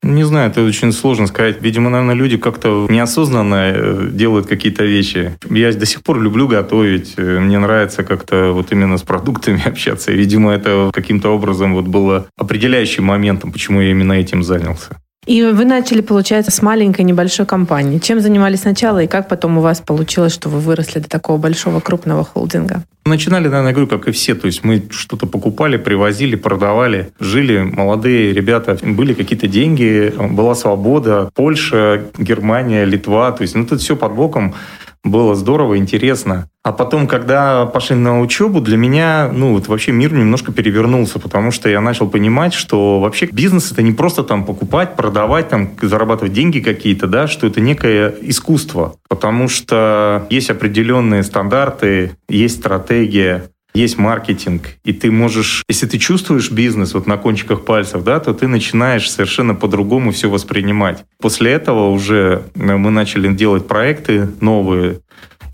Не 0.01 0.23
знаю, 0.23 0.49
это 0.49 0.63
очень 0.63 0.91
сложно 0.93 1.27
сказать. 1.27 1.61
Видимо, 1.61 1.89
наверное, 1.89 2.15
люди 2.15 2.37
как-то 2.37 2.87
неосознанно 2.89 3.73
э, 3.75 4.09
делают 4.11 4.47
какие-то 4.47 4.85
вещи. 4.85 5.37
Я 5.49 5.73
до 5.73 5.85
сих 5.85 6.03
пор 6.03 6.21
люблю 6.21 6.47
готовить. 6.47 7.15
Э, 7.17 7.39
мне 7.39 7.59
нравится 7.59 8.03
как-то 8.03 8.51
вот 8.53 8.71
именно 8.71 8.97
с 8.97 9.01
продуктами 9.01 9.61
общаться. 9.67 10.11
Видимо, 10.11 10.51
это 10.51 10.89
каким-то 10.93 11.29
образом 11.35 11.73
вот 11.73 11.85
было 11.85 12.27
определяющим 12.37 13.03
моментом, 13.03 13.51
почему 13.51 13.81
я 13.81 13.91
именно 13.91 14.13
этим 14.13 14.43
занялся. 14.43 14.97
И 15.25 15.43
вы 15.43 15.65
начали, 15.65 16.01
получается, 16.01 16.49
с 16.51 16.61
маленькой 16.61 17.01
небольшой 17.01 17.45
компании. 17.45 17.99
Чем 17.99 18.19
занимались 18.19 18.61
сначала 18.61 19.03
и 19.03 19.07
как 19.07 19.27
потом 19.27 19.57
у 19.57 19.61
вас 19.61 19.81
получилось, 19.81 20.33
что 20.33 20.49
вы 20.49 20.59
выросли 20.59 20.99
до 20.99 21.09
такого 21.09 21.37
большого 21.37 21.81
крупного 21.81 22.23
холдинга? 22.23 22.83
Начинали, 23.05 23.47
наверное, 23.47 23.71
говорю, 23.71 23.87
как 23.87 24.07
и 24.07 24.11
все. 24.11 24.35
То 24.35 24.45
есть 24.47 24.63
мы 24.63 24.83
что-то 24.91 25.25
покупали, 25.25 25.77
привозили, 25.77 26.35
продавали. 26.35 27.11
Жили 27.19 27.59
молодые 27.59 28.33
ребята, 28.33 28.77
были 28.81 29.13
какие-то 29.13 29.47
деньги, 29.47 30.13
была 30.31 30.55
свобода. 30.55 31.29
Польша, 31.33 32.03
Германия, 32.17 32.85
Литва. 32.85 33.31
То 33.31 33.41
есть 33.41 33.55
ну, 33.55 33.65
тут 33.65 33.81
все 33.81 33.95
под 33.95 34.13
боком 34.13 34.55
было 35.03 35.35
здорово, 35.35 35.77
интересно. 35.77 36.49
А 36.61 36.73
потом, 36.73 37.07
когда 37.07 37.65
пошли 37.65 37.95
на 37.95 38.19
учебу, 38.19 38.59
для 38.59 38.75
меня, 38.75 39.31
ну, 39.33 39.53
вот 39.53 39.67
вообще 39.67 39.91
мир 39.91 40.13
немножко 40.13 40.51
перевернулся, 40.51 41.17
потому 41.19 41.51
что 41.51 41.69
я 41.69 41.79
начал 41.79 42.09
понимать, 42.09 42.53
что 42.53 42.99
вообще 42.99 43.27
бизнес 43.31 43.71
это 43.71 43.81
не 43.81 43.93
просто 43.93 44.23
там 44.23 44.43
покупать, 44.43 44.95
продавать, 44.95 45.49
там, 45.49 45.69
зарабатывать 45.81 46.33
деньги 46.33 46.59
какие-то, 46.59 47.07
да, 47.07 47.27
что 47.27 47.47
это 47.47 47.61
некое 47.61 48.13
искусство, 48.21 48.95
потому 49.07 49.47
что 49.47 50.27
есть 50.29 50.49
определенные 50.49 51.23
стандарты, 51.23 52.17
есть 52.27 52.59
стратегия, 52.59 53.49
есть 53.73 53.97
маркетинг, 53.97 54.69
и 54.83 54.93
ты 54.93 55.11
можешь, 55.11 55.63
если 55.69 55.85
ты 55.85 55.97
чувствуешь 55.99 56.51
бизнес 56.51 56.93
вот 56.93 57.07
на 57.07 57.17
кончиках 57.17 57.65
пальцев, 57.65 58.03
да, 58.03 58.19
то 58.19 58.33
ты 58.33 58.47
начинаешь 58.47 59.09
совершенно 59.09 59.55
по-другому 59.55 60.11
все 60.11 60.29
воспринимать. 60.29 61.05
После 61.19 61.51
этого 61.51 61.89
уже 61.89 62.43
э, 62.55 62.75
мы 62.75 62.89
начали 62.89 63.31
делать 63.33 63.67
проекты 63.67 64.27
новые, 64.41 65.01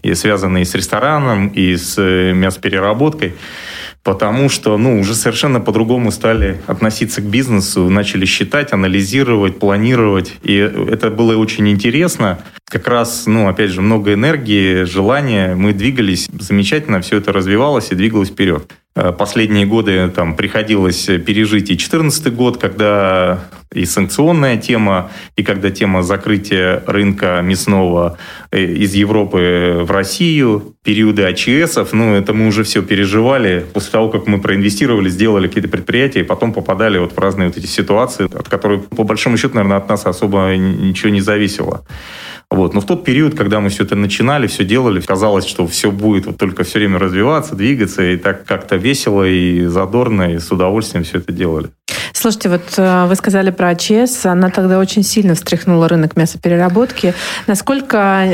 и 0.02 0.14
связанные 0.14 0.66
с 0.66 0.76
рестораном, 0.76 1.48
и 1.48 1.76
с 1.76 1.96
э, 1.98 2.32
мясопереработкой 2.34 3.34
потому 4.06 4.50
что 4.50 4.78
ну, 4.78 5.00
уже 5.00 5.16
совершенно 5.16 5.60
по-другому 5.60 6.12
стали 6.12 6.62
относиться 6.68 7.22
к 7.22 7.26
бизнесу, 7.26 7.90
начали 7.90 8.26
считать, 8.26 8.72
анализировать, 8.72 9.58
планировать. 9.58 10.36
И 10.44 10.56
это 10.56 11.10
было 11.10 11.36
очень 11.36 11.68
интересно. 11.68 12.40
Как 12.70 12.88
раз, 12.88 13.26
ну, 13.26 13.50
опять 13.50 13.72
же, 13.72 13.82
много 13.82 14.14
энергии, 14.14 14.84
желания. 14.84 15.56
Мы 15.56 15.74
двигались 15.74 16.30
замечательно, 16.40 17.02
все 17.02 17.18
это 17.18 17.34
развивалось 17.34 17.92
и 17.92 17.96
двигалось 17.96 18.30
вперед. 18.30 18.72
Э, 18.96 19.12
последние 19.12 19.66
годы 19.66 20.10
там 20.10 20.36
приходилось 20.36 21.06
пережить 21.06 21.70
и 21.70 21.76
2014 21.76 22.34
год, 22.34 22.58
когда 22.58 23.46
и 23.74 23.84
санкционная 23.84 24.58
тема, 24.58 25.12
и 25.36 25.44
когда 25.44 25.70
тема 25.70 26.02
закрытия 26.02 26.82
рынка 26.88 27.42
мясного 27.44 28.18
э, 28.52 28.64
из 28.64 28.94
Европы 28.94 29.82
в 29.82 29.92
Россию, 29.92 30.76
периоды 30.84 31.24
АЧСов, 31.24 31.92
ну, 31.92 32.16
это 32.16 32.34
мы 32.34 32.48
уже 32.48 32.64
все 32.64 32.82
переживали 32.82 33.66
после 33.74 33.92
того, 33.92 34.08
как 34.10 34.28
мы 34.28 34.40
проинвестировали, 34.40 35.10
сделали 35.10 35.48
какие-то 35.48 35.70
предприятия, 35.70 36.22
и 36.22 36.24
потом 36.24 36.54
попадали 36.54 36.98
вот 36.98 37.12
в 37.12 37.20
разные 37.20 37.50
вот 37.50 37.58
эти 37.58 37.66
ситуации, 37.66 38.26
от 38.26 38.48
которых, 38.48 38.88
по 38.88 39.04
большому 39.04 39.36
счету, 39.38 39.56
наверное, 39.56 39.78
от 39.78 39.90
нас 39.90 40.06
особо 40.06 40.56
ничего 40.56 41.10
не 41.10 41.22
зависело. 41.22 41.86
Вот. 42.52 42.74
Но 42.74 42.82
в 42.82 42.86
тот 42.86 43.04
период, 43.04 43.36
когда 43.36 43.60
мы 43.60 43.70
все 43.70 43.84
это 43.84 43.96
начинали, 43.96 44.48
все 44.48 44.64
делали, 44.64 45.02
казалось, 45.02 45.46
что 45.46 45.68
все 45.68 45.92
будет 45.92 46.26
вот 46.26 46.38
только 46.38 46.64
все 46.64 46.80
время 46.80 47.00
развиваться, 47.00 47.56
двигаться, 47.56 48.04
и 48.04 48.18
так 48.18 48.46
как-то 48.46 48.76
весело 48.76 49.24
и 49.24 49.66
задорно, 49.66 50.34
и 50.34 50.40
с 50.40 50.52
удовольствием 50.52 51.04
все 51.04 51.18
это 51.18 51.32
делали. 51.32 51.70
Слушайте, 52.26 52.50
вот 52.50 52.74
э, 52.78 53.06
вы 53.06 53.14
сказали 53.14 53.52
про 53.52 53.70
АЧС, 53.70 54.26
она 54.26 54.50
тогда 54.50 54.80
очень 54.80 55.04
сильно 55.04 55.36
встряхнула 55.36 55.88
рынок 55.88 56.16
мясопереработки. 56.18 57.14
Насколько 57.46 58.26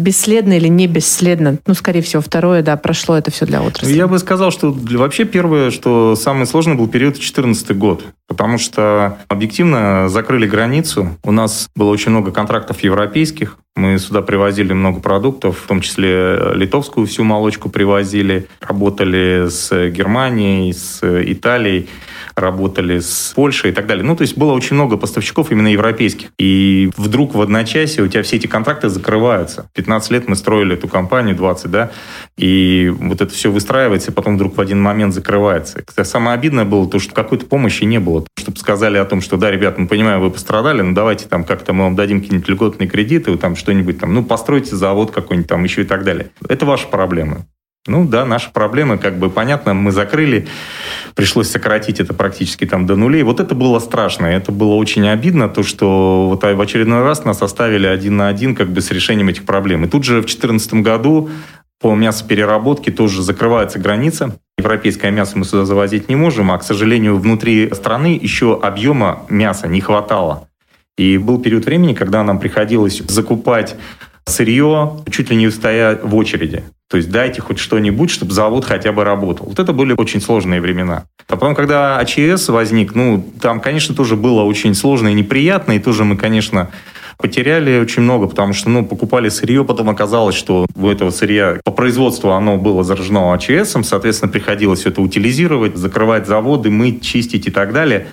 бесследно 0.00 0.54
или 0.54 0.68
не 0.68 0.86
бесследно, 0.86 1.58
ну, 1.66 1.74
скорее 1.74 2.00
всего, 2.00 2.22
второе, 2.22 2.62
да, 2.62 2.78
прошло 2.78 3.18
это 3.18 3.30
все 3.30 3.44
для 3.44 3.60
отрасли? 3.60 3.92
Я 3.92 4.06
бы 4.06 4.18
сказал, 4.18 4.50
что 4.50 4.74
вообще 4.74 5.26
первое, 5.26 5.70
что 5.70 6.16
самый 6.16 6.46
сложный 6.46 6.74
был 6.74 6.88
период 6.88 7.16
2014 7.16 7.76
год, 7.76 8.04
потому 8.28 8.56
что 8.56 9.18
объективно 9.28 10.08
закрыли 10.08 10.46
границу. 10.46 11.10
У 11.22 11.30
нас 11.30 11.68
было 11.76 11.90
очень 11.90 12.12
много 12.12 12.32
контрактов 12.32 12.80
европейских, 12.80 13.58
мы 13.76 13.98
сюда 13.98 14.22
привозили 14.22 14.72
много 14.72 15.00
продуктов, 15.00 15.58
в 15.58 15.66
том 15.66 15.82
числе 15.82 16.10
э, 16.10 16.52
литовскую 16.54 17.06
всю 17.06 17.24
молочку 17.24 17.68
привозили, 17.68 18.46
работали 18.62 19.48
с 19.50 19.90
Германией, 19.90 20.72
с 20.72 21.02
Италией 21.02 21.90
работали 22.36 22.98
с 22.98 23.32
Польшей 23.34 23.70
и 23.70 23.74
так 23.74 23.86
далее. 23.86 24.04
Ну, 24.04 24.16
то 24.16 24.22
есть 24.22 24.36
было 24.36 24.52
очень 24.52 24.74
много 24.74 24.96
поставщиков 24.96 25.50
именно 25.50 25.68
европейских. 25.68 26.28
И 26.38 26.90
вдруг 26.96 27.34
в 27.34 27.40
одночасье 27.40 28.02
у 28.02 28.08
тебя 28.08 28.22
все 28.22 28.36
эти 28.36 28.46
контракты 28.46 28.88
закрываются. 28.88 29.68
15 29.74 30.10
лет 30.10 30.28
мы 30.28 30.36
строили 30.36 30.74
эту 30.74 30.88
компанию, 30.88 31.36
20, 31.36 31.70
да, 31.70 31.90
и 32.36 32.92
вот 32.98 33.20
это 33.20 33.32
все 33.32 33.50
выстраивается, 33.50 34.10
и 34.10 34.14
потом 34.14 34.36
вдруг 34.36 34.56
в 34.56 34.60
один 34.60 34.80
момент 34.80 35.14
закрывается. 35.14 35.82
Самое 36.02 36.34
обидное 36.34 36.64
было 36.64 36.88
то, 36.88 36.98
что 36.98 37.14
какой-то 37.14 37.46
помощи 37.46 37.84
не 37.84 38.00
было. 38.00 38.24
Чтобы 38.38 38.58
сказали 38.58 38.98
о 38.98 39.04
том, 39.04 39.20
что 39.20 39.36
да, 39.36 39.50
ребят, 39.50 39.78
мы 39.78 39.86
понимаем, 39.86 40.20
вы 40.20 40.30
пострадали, 40.30 40.82
но 40.82 40.94
давайте 40.94 41.26
там 41.26 41.44
как-то 41.44 41.72
мы 41.72 41.84
вам 41.84 41.96
дадим 41.96 42.20
какие-нибудь 42.20 42.48
льготные 42.48 42.88
кредиты, 42.88 43.36
там 43.36 43.56
что-нибудь 43.56 43.98
там, 43.98 44.14
ну, 44.14 44.24
постройте 44.24 44.76
завод 44.76 45.10
какой-нибудь 45.10 45.48
там 45.48 45.64
еще 45.64 45.82
и 45.82 45.84
так 45.84 46.04
далее. 46.04 46.30
Это 46.48 46.66
ваши 46.66 46.88
проблемы. 46.88 47.46
Ну 47.86 48.06
да, 48.06 48.24
наши 48.24 48.50
проблемы, 48.50 48.96
как 48.96 49.18
бы 49.18 49.28
понятно, 49.28 49.74
мы 49.74 49.92
закрыли, 49.92 50.48
пришлось 51.14 51.48
сократить 51.48 52.00
это 52.00 52.14
практически 52.14 52.66
там 52.66 52.86
до 52.86 52.96
нулей. 52.96 53.22
Вот 53.22 53.40
это 53.40 53.54
было 53.54 53.78
страшно, 53.78 54.26
это 54.26 54.52
было 54.52 54.74
очень 54.74 55.08
обидно, 55.08 55.48
то, 55.48 55.62
что 55.62 56.28
вот 56.28 56.42
в 56.42 56.60
очередной 56.60 57.02
раз 57.02 57.24
нас 57.24 57.42
оставили 57.42 57.86
один 57.86 58.16
на 58.16 58.28
один 58.28 58.54
как 58.54 58.70
бы 58.70 58.80
с 58.80 58.90
решением 58.90 59.28
этих 59.28 59.44
проблем. 59.44 59.84
И 59.84 59.88
тут 59.88 60.04
же 60.04 60.16
в 60.16 60.26
2014 60.26 60.74
году 60.74 61.30
по 61.80 61.94
мясопереработке 61.94 62.90
тоже 62.90 63.22
закрывается 63.22 63.78
граница. 63.78 64.38
Европейское 64.58 65.10
мясо 65.10 65.36
мы 65.36 65.44
сюда 65.44 65.64
завозить 65.64 66.08
не 66.08 66.16
можем, 66.16 66.50
а, 66.50 66.58
к 66.58 66.62
сожалению, 66.62 67.18
внутри 67.18 67.70
страны 67.74 68.18
еще 68.20 68.58
объема 68.60 69.26
мяса 69.28 69.68
не 69.68 69.80
хватало. 69.80 70.48
И 70.96 71.18
был 71.18 71.40
период 71.40 71.66
времени, 71.66 71.92
когда 71.92 72.22
нам 72.22 72.38
приходилось 72.38 73.02
закупать 73.08 73.76
сырье, 74.26 75.00
чуть 75.10 75.30
ли 75.30 75.36
не 75.36 75.50
стоя 75.50 75.98
в 76.02 76.14
очереди. 76.14 76.64
То 76.88 76.96
есть 76.96 77.10
дайте 77.10 77.40
хоть 77.40 77.58
что-нибудь, 77.58 78.10
чтобы 78.10 78.32
завод 78.32 78.64
хотя 78.64 78.92
бы 78.92 79.04
работал. 79.04 79.46
Вот 79.46 79.58
это 79.58 79.72
были 79.72 79.94
очень 79.96 80.20
сложные 80.20 80.60
времена. 80.60 81.04
А 81.26 81.36
потом, 81.36 81.54
когда 81.54 81.98
АЧС 81.98 82.48
возник, 82.48 82.94
ну, 82.94 83.26
там, 83.40 83.60
конечно, 83.60 83.94
тоже 83.94 84.16
было 84.16 84.42
очень 84.42 84.74
сложно 84.74 85.08
и 85.08 85.14
неприятно, 85.14 85.72
и 85.72 85.78
тоже 85.78 86.04
мы, 86.04 86.16
конечно, 86.16 86.70
потеряли 87.16 87.78
очень 87.78 88.02
много, 88.02 88.26
потому 88.26 88.52
что, 88.52 88.68
ну, 88.68 88.84
покупали 88.84 89.28
сырье, 89.28 89.64
потом 89.64 89.88
оказалось, 89.88 90.34
что 90.34 90.66
у 90.74 90.88
этого 90.88 91.10
сырья 91.10 91.58
по 91.64 91.72
производству 91.72 92.30
оно 92.30 92.58
было 92.58 92.82
заражено 92.82 93.32
АЧСом, 93.32 93.84
соответственно, 93.84 94.30
приходилось 94.30 94.86
это 94.86 95.00
утилизировать, 95.00 95.76
закрывать 95.76 96.26
заводы, 96.26 96.70
мыть, 96.70 97.02
чистить 97.02 97.46
и 97.46 97.50
так 97.50 97.72
далее. 97.72 98.08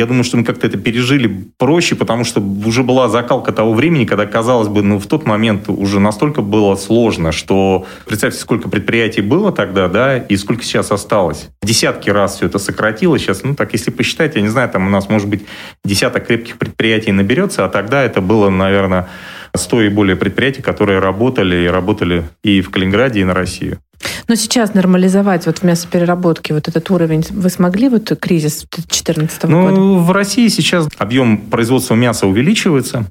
Я 0.00 0.06
думаю, 0.06 0.24
что 0.24 0.38
мы 0.38 0.44
как-то 0.44 0.66
это 0.66 0.78
пережили 0.78 1.44
проще, 1.58 1.94
потому 1.94 2.24
что 2.24 2.40
уже 2.40 2.82
была 2.82 3.10
закалка 3.10 3.52
того 3.52 3.74
времени, 3.74 4.06
когда, 4.06 4.24
казалось 4.24 4.68
бы, 4.68 4.82
ну, 4.82 4.98
в 4.98 5.06
тот 5.06 5.26
момент 5.26 5.68
уже 5.68 6.00
настолько 6.00 6.40
было 6.40 6.74
сложно, 6.76 7.32
что 7.32 7.84
представьте, 8.06 8.38
сколько 8.40 8.70
предприятий 8.70 9.20
было 9.20 9.52
тогда, 9.52 9.88
да, 9.88 10.16
и 10.16 10.38
сколько 10.38 10.62
сейчас 10.62 10.90
осталось. 10.90 11.50
Десятки 11.62 12.08
раз 12.08 12.36
все 12.36 12.46
это 12.46 12.58
сократилось. 12.58 13.20
Сейчас, 13.20 13.42
ну, 13.42 13.54
так, 13.54 13.74
если 13.74 13.90
посчитать, 13.90 14.36
я 14.36 14.40
не 14.40 14.48
знаю, 14.48 14.70
там 14.70 14.86
у 14.86 14.88
нас, 14.88 15.10
может 15.10 15.28
быть, 15.28 15.42
десяток 15.84 16.26
крепких 16.28 16.56
предприятий 16.56 17.12
наберется, 17.12 17.66
а 17.66 17.68
тогда 17.68 18.02
это 18.02 18.22
было, 18.22 18.48
наверное, 18.48 19.06
100 19.54 19.82
и 19.82 19.88
более 19.90 20.16
предприятий, 20.16 20.62
которые 20.62 21.00
работали 21.00 21.66
и 21.66 21.66
работали 21.66 22.24
и 22.42 22.62
в 22.62 22.70
Калининграде, 22.70 23.20
и 23.20 23.24
на 23.24 23.34
Россию. 23.34 23.80
Но 24.28 24.34
сейчас 24.34 24.74
нормализовать 24.74 25.46
вот 25.46 25.58
в 25.58 25.62
мясопереработке 25.62 26.54
вот 26.54 26.68
этот 26.68 26.90
уровень 26.90 27.24
вы 27.30 27.50
смогли, 27.50 27.88
вот 27.88 28.12
кризис 28.20 28.66
2014 28.70 29.44
ну, 29.44 29.62
года? 29.62 29.80
В 29.80 30.12
России 30.12 30.48
сейчас 30.48 30.88
объем 30.98 31.38
производства 31.38 31.94
мяса 31.94 32.26
увеличивается. 32.26 33.06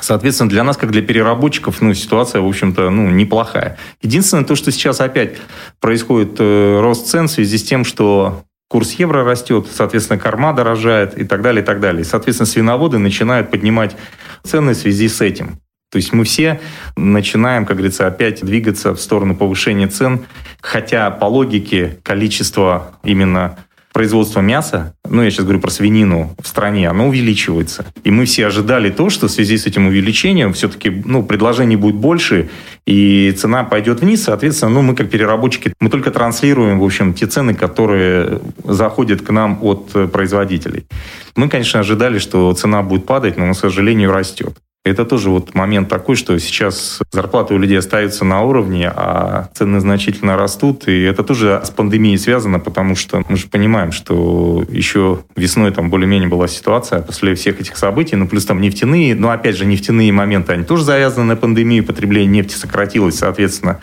Соответственно, 0.00 0.50
для 0.50 0.64
нас, 0.64 0.76
как 0.76 0.90
для 0.90 1.02
переработчиков, 1.02 1.80
ну, 1.80 1.92
ситуация, 1.94 2.40
в 2.40 2.46
общем-то, 2.46 2.90
ну, 2.90 3.10
неплохая. 3.10 3.78
Единственное, 4.00 4.44
то, 4.44 4.54
что 4.54 4.70
сейчас 4.70 5.00
опять 5.00 5.36
происходит 5.80 6.36
э, 6.38 6.80
рост 6.80 7.06
цен 7.08 7.26
в 7.26 7.30
связи 7.30 7.58
с 7.58 7.64
тем, 7.64 7.84
что 7.84 8.44
курс 8.68 8.92
евро 8.92 9.24
растет, 9.24 9.66
соответственно, 9.72 10.18
корма 10.18 10.52
дорожает 10.52 11.18
и 11.18 11.24
так 11.24 11.42
далее, 11.42 11.62
и 11.62 11.66
так 11.66 11.80
далее. 11.80 12.02
И, 12.02 12.04
соответственно, 12.04 12.46
свиноводы 12.46 12.98
начинают 12.98 13.50
поднимать 13.50 13.96
цены 14.44 14.74
в 14.74 14.76
связи 14.76 15.08
с 15.08 15.20
этим. 15.20 15.58
То 15.90 15.96
есть 15.96 16.12
мы 16.12 16.24
все 16.24 16.60
начинаем, 16.96 17.64
как 17.64 17.76
говорится, 17.76 18.06
опять 18.06 18.44
двигаться 18.44 18.94
в 18.94 19.00
сторону 19.00 19.34
повышения 19.34 19.88
цен, 19.88 20.26
хотя 20.60 21.10
по 21.10 21.24
логике 21.24 21.98
количество 22.02 22.92
именно 23.02 23.56
производства 23.92 24.40
мяса, 24.40 24.94
ну 25.08 25.22
я 25.22 25.30
сейчас 25.30 25.44
говорю 25.44 25.60
про 25.60 25.70
свинину 25.70 26.36
в 26.40 26.46
стране, 26.46 26.88
оно 26.88 27.08
увеличивается. 27.08 27.86
И 28.04 28.10
мы 28.10 28.26
все 28.26 28.46
ожидали 28.46 28.90
то, 28.90 29.10
что 29.10 29.26
в 29.26 29.30
связи 29.30 29.56
с 29.56 29.66
этим 29.66 29.86
увеличением 29.86 30.52
все-таки 30.52 31.02
ну, 31.04 31.24
предложений 31.24 31.76
будет 31.76 31.96
больше, 31.96 32.48
и 32.86 33.34
цена 33.36 33.64
пойдет 33.64 34.00
вниз, 34.00 34.22
соответственно, 34.24 34.72
ну, 34.72 34.82
мы 34.82 34.94
как 34.94 35.10
переработчики, 35.10 35.72
мы 35.80 35.90
только 35.90 36.10
транслируем, 36.10 36.78
в 36.78 36.84
общем, 36.84 37.14
те 37.14 37.26
цены, 37.26 37.54
которые 37.54 38.40
заходят 38.62 39.22
к 39.22 39.30
нам 39.30 39.58
от 39.62 40.12
производителей. 40.12 40.86
Мы, 41.34 41.48
конечно, 41.48 41.80
ожидали, 41.80 42.18
что 42.18 42.52
цена 42.52 42.82
будет 42.82 43.06
падать, 43.06 43.36
но, 43.36 43.52
к 43.52 43.56
сожалению, 43.56 44.12
растет. 44.12 44.54
Это 44.88 45.04
тоже 45.04 45.28
вот 45.28 45.54
момент 45.54 45.90
такой, 45.90 46.16
что 46.16 46.38
сейчас 46.38 47.00
зарплаты 47.10 47.52
у 47.52 47.58
людей 47.58 47.78
остаются 47.78 48.24
на 48.24 48.40
уровне, 48.42 48.90
а 48.94 49.50
цены 49.52 49.80
значительно 49.80 50.36
растут. 50.36 50.88
И 50.88 51.02
это 51.02 51.22
тоже 51.22 51.60
с 51.62 51.68
пандемией 51.68 52.16
связано, 52.16 52.58
потому 52.58 52.96
что 52.96 53.22
мы 53.28 53.36
же 53.36 53.48
понимаем, 53.48 53.92
что 53.92 54.64
еще 54.70 55.20
весной 55.36 55.72
там 55.72 55.90
более-менее 55.90 56.30
была 56.30 56.48
ситуация 56.48 57.02
после 57.02 57.34
всех 57.34 57.60
этих 57.60 57.76
событий, 57.76 58.16
ну 58.16 58.26
плюс 58.26 58.46
там 58.46 58.62
нефтяные, 58.62 59.14
но 59.14 59.30
опять 59.30 59.56
же 59.56 59.66
нефтяные 59.66 60.10
моменты, 60.10 60.54
они 60.54 60.64
тоже 60.64 60.84
завязаны 60.84 61.26
на 61.26 61.36
пандемию, 61.36 61.84
потребление 61.84 62.30
нефти 62.30 62.54
сократилось, 62.54 63.18
соответственно, 63.18 63.80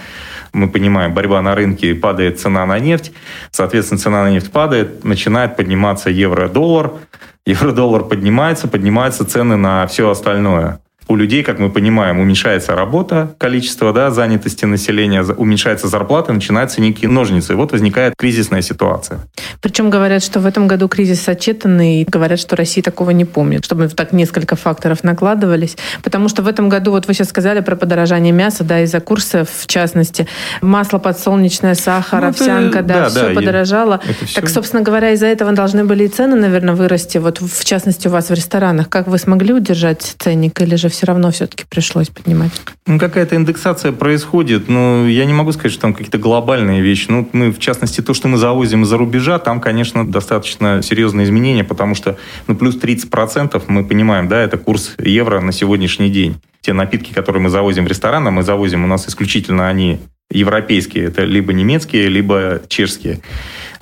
мы 0.54 0.70
понимаем, 0.70 1.14
борьба 1.14 1.42
на 1.42 1.54
рынке, 1.54 1.94
падает 1.94 2.40
цена 2.40 2.66
на 2.66 2.80
нефть, 2.80 3.12
соответственно, 3.52 4.00
цена 4.00 4.24
на 4.24 4.32
нефть 4.32 4.52
падает, 4.52 5.04
начинает 5.04 5.56
подниматься 5.56 6.10
евро-доллар, 6.10 6.94
евро-доллар 7.46 8.06
поднимается, 8.06 8.68
поднимаются 8.68 9.24
цены 9.26 9.56
на 9.56 9.86
все 9.86 10.10
остальное 10.10 10.80
у 11.08 11.16
людей, 11.16 11.44
как 11.44 11.60
мы 11.60 11.70
понимаем, 11.70 12.20
уменьшается 12.20 12.76
работа, 12.76 13.36
количество 13.38 13.94
да, 13.94 14.12
занятости 14.12 14.66
населения, 14.66 15.24
уменьшается 15.24 15.88
зарплата, 15.88 16.34
начинаются 16.34 16.82
некие 16.82 17.10
ножницы. 17.10 17.54
И 17.54 17.56
вот 17.56 17.72
возникает 17.72 18.14
кризисная 18.18 18.62
ситуация. 18.62 19.20
Причем 19.62 19.90
говорят, 19.90 20.24
что 20.24 20.40
в 20.40 20.46
этом 20.46 20.68
году 20.68 20.88
кризис 20.88 21.28
отчетанный, 21.28 22.02
и 22.02 22.06
говорят, 22.06 22.40
что 22.40 22.56
Россия 22.56 22.84
такого 22.84 23.12
не 23.12 23.26
помнит, 23.26 23.66
чтобы 23.66 23.88
так 23.88 24.14
несколько 24.14 24.56
факторов 24.56 25.04
накладывались. 25.04 25.78
Потому 26.04 26.30
что 26.30 26.42
в 26.42 26.48
этом 26.48 26.70
году, 26.70 26.92
вот 26.92 27.08
вы 27.08 27.14
сейчас 27.14 27.30
сказали 27.30 27.60
про 27.60 27.76
подорожание 27.76 28.34
мяса, 28.34 28.64
да, 28.64 28.82
из-за 28.82 29.00
курса, 29.00 29.46
в 29.46 29.68
частности, 29.68 30.28
масло 30.62 30.98
подсолнечное, 30.98 31.76
сахар, 31.76 32.22
ну, 32.22 32.28
овсянка, 32.30 32.82
да, 32.82 33.02
да, 33.02 33.10
все 33.10 33.30
да, 33.30 33.34
подорожало. 33.36 34.02
Все... 34.26 34.42
Так, 34.42 34.50
собственно 34.50 34.82
говоря, 34.82 35.12
из-за 35.12 35.28
этого 35.28 35.52
должны 35.52 35.86
были 35.86 36.06
и 36.06 36.08
цены, 36.08 36.36
наверное, 36.36 36.74
вырасти. 36.74 37.18
Вот 37.18 37.40
в 37.42 37.64
частности 37.64 38.08
у 38.08 38.12
вас 38.12 38.30
в 38.30 38.34
ресторанах. 38.34 38.90
Как 38.90 39.08
вы 39.08 39.18
смогли 39.18 39.54
удержать 39.54 40.16
ценник 40.18 40.62
или 40.62 40.76
же 40.76 40.90
все 40.96 41.06
равно 41.06 41.32
все-таки 41.32 41.66
пришлось 41.70 42.10
поднимать? 42.10 42.52
Ну, 42.88 42.98
какая-то 42.98 43.36
индексация 43.36 43.92
происходит, 43.92 44.70
но 44.70 45.08
я 45.08 45.26
не 45.26 45.34
могу 45.34 45.52
сказать, 45.52 45.72
что 45.72 45.82
там 45.82 45.94
какие-то 45.94 46.18
глобальные 46.18 46.82
вещи. 46.82 47.08
Ну, 47.10 47.28
мы, 47.34 47.52
в 47.52 47.60
частности, 47.60 48.02
то, 48.02 48.14
что 48.14 48.28
мы 48.28 48.38
завозим 48.38 48.84
из-за 48.84 48.98
рубежа, 48.98 49.40
там, 49.40 49.62
конечно, 49.62 50.10
достаточно 50.10 50.82
серьезные 50.82 51.26
изменения, 51.26 51.64
потому 51.64 51.96
что, 51.96 52.18
ну, 52.48 52.56
плюс 52.56 52.78
30% 52.78 53.62
мы 53.68 53.84
понимаем, 53.86 54.28
да, 54.28 54.42
это 54.42 54.58
курс 54.58 54.96
евро 54.98 55.42
на 55.42 55.52
сегодняшний 55.52 56.10
день. 56.10 56.38
Те 56.66 56.74
напитки, 56.74 57.14
которые 57.14 57.44
мы 57.44 57.50
завозим 57.50 57.86
в 57.86 57.88
рестораны, 57.88 58.32
мы 58.32 58.42
завозим, 58.42 58.84
у 58.84 58.88
нас 58.88 59.08
исключительно 59.08 59.68
они 59.68 60.00
европейские, 60.32 61.06
это 61.06 61.24
либо 61.24 61.54
немецкие, 61.54 62.08
либо 62.08 62.60
чешские. 62.68 63.20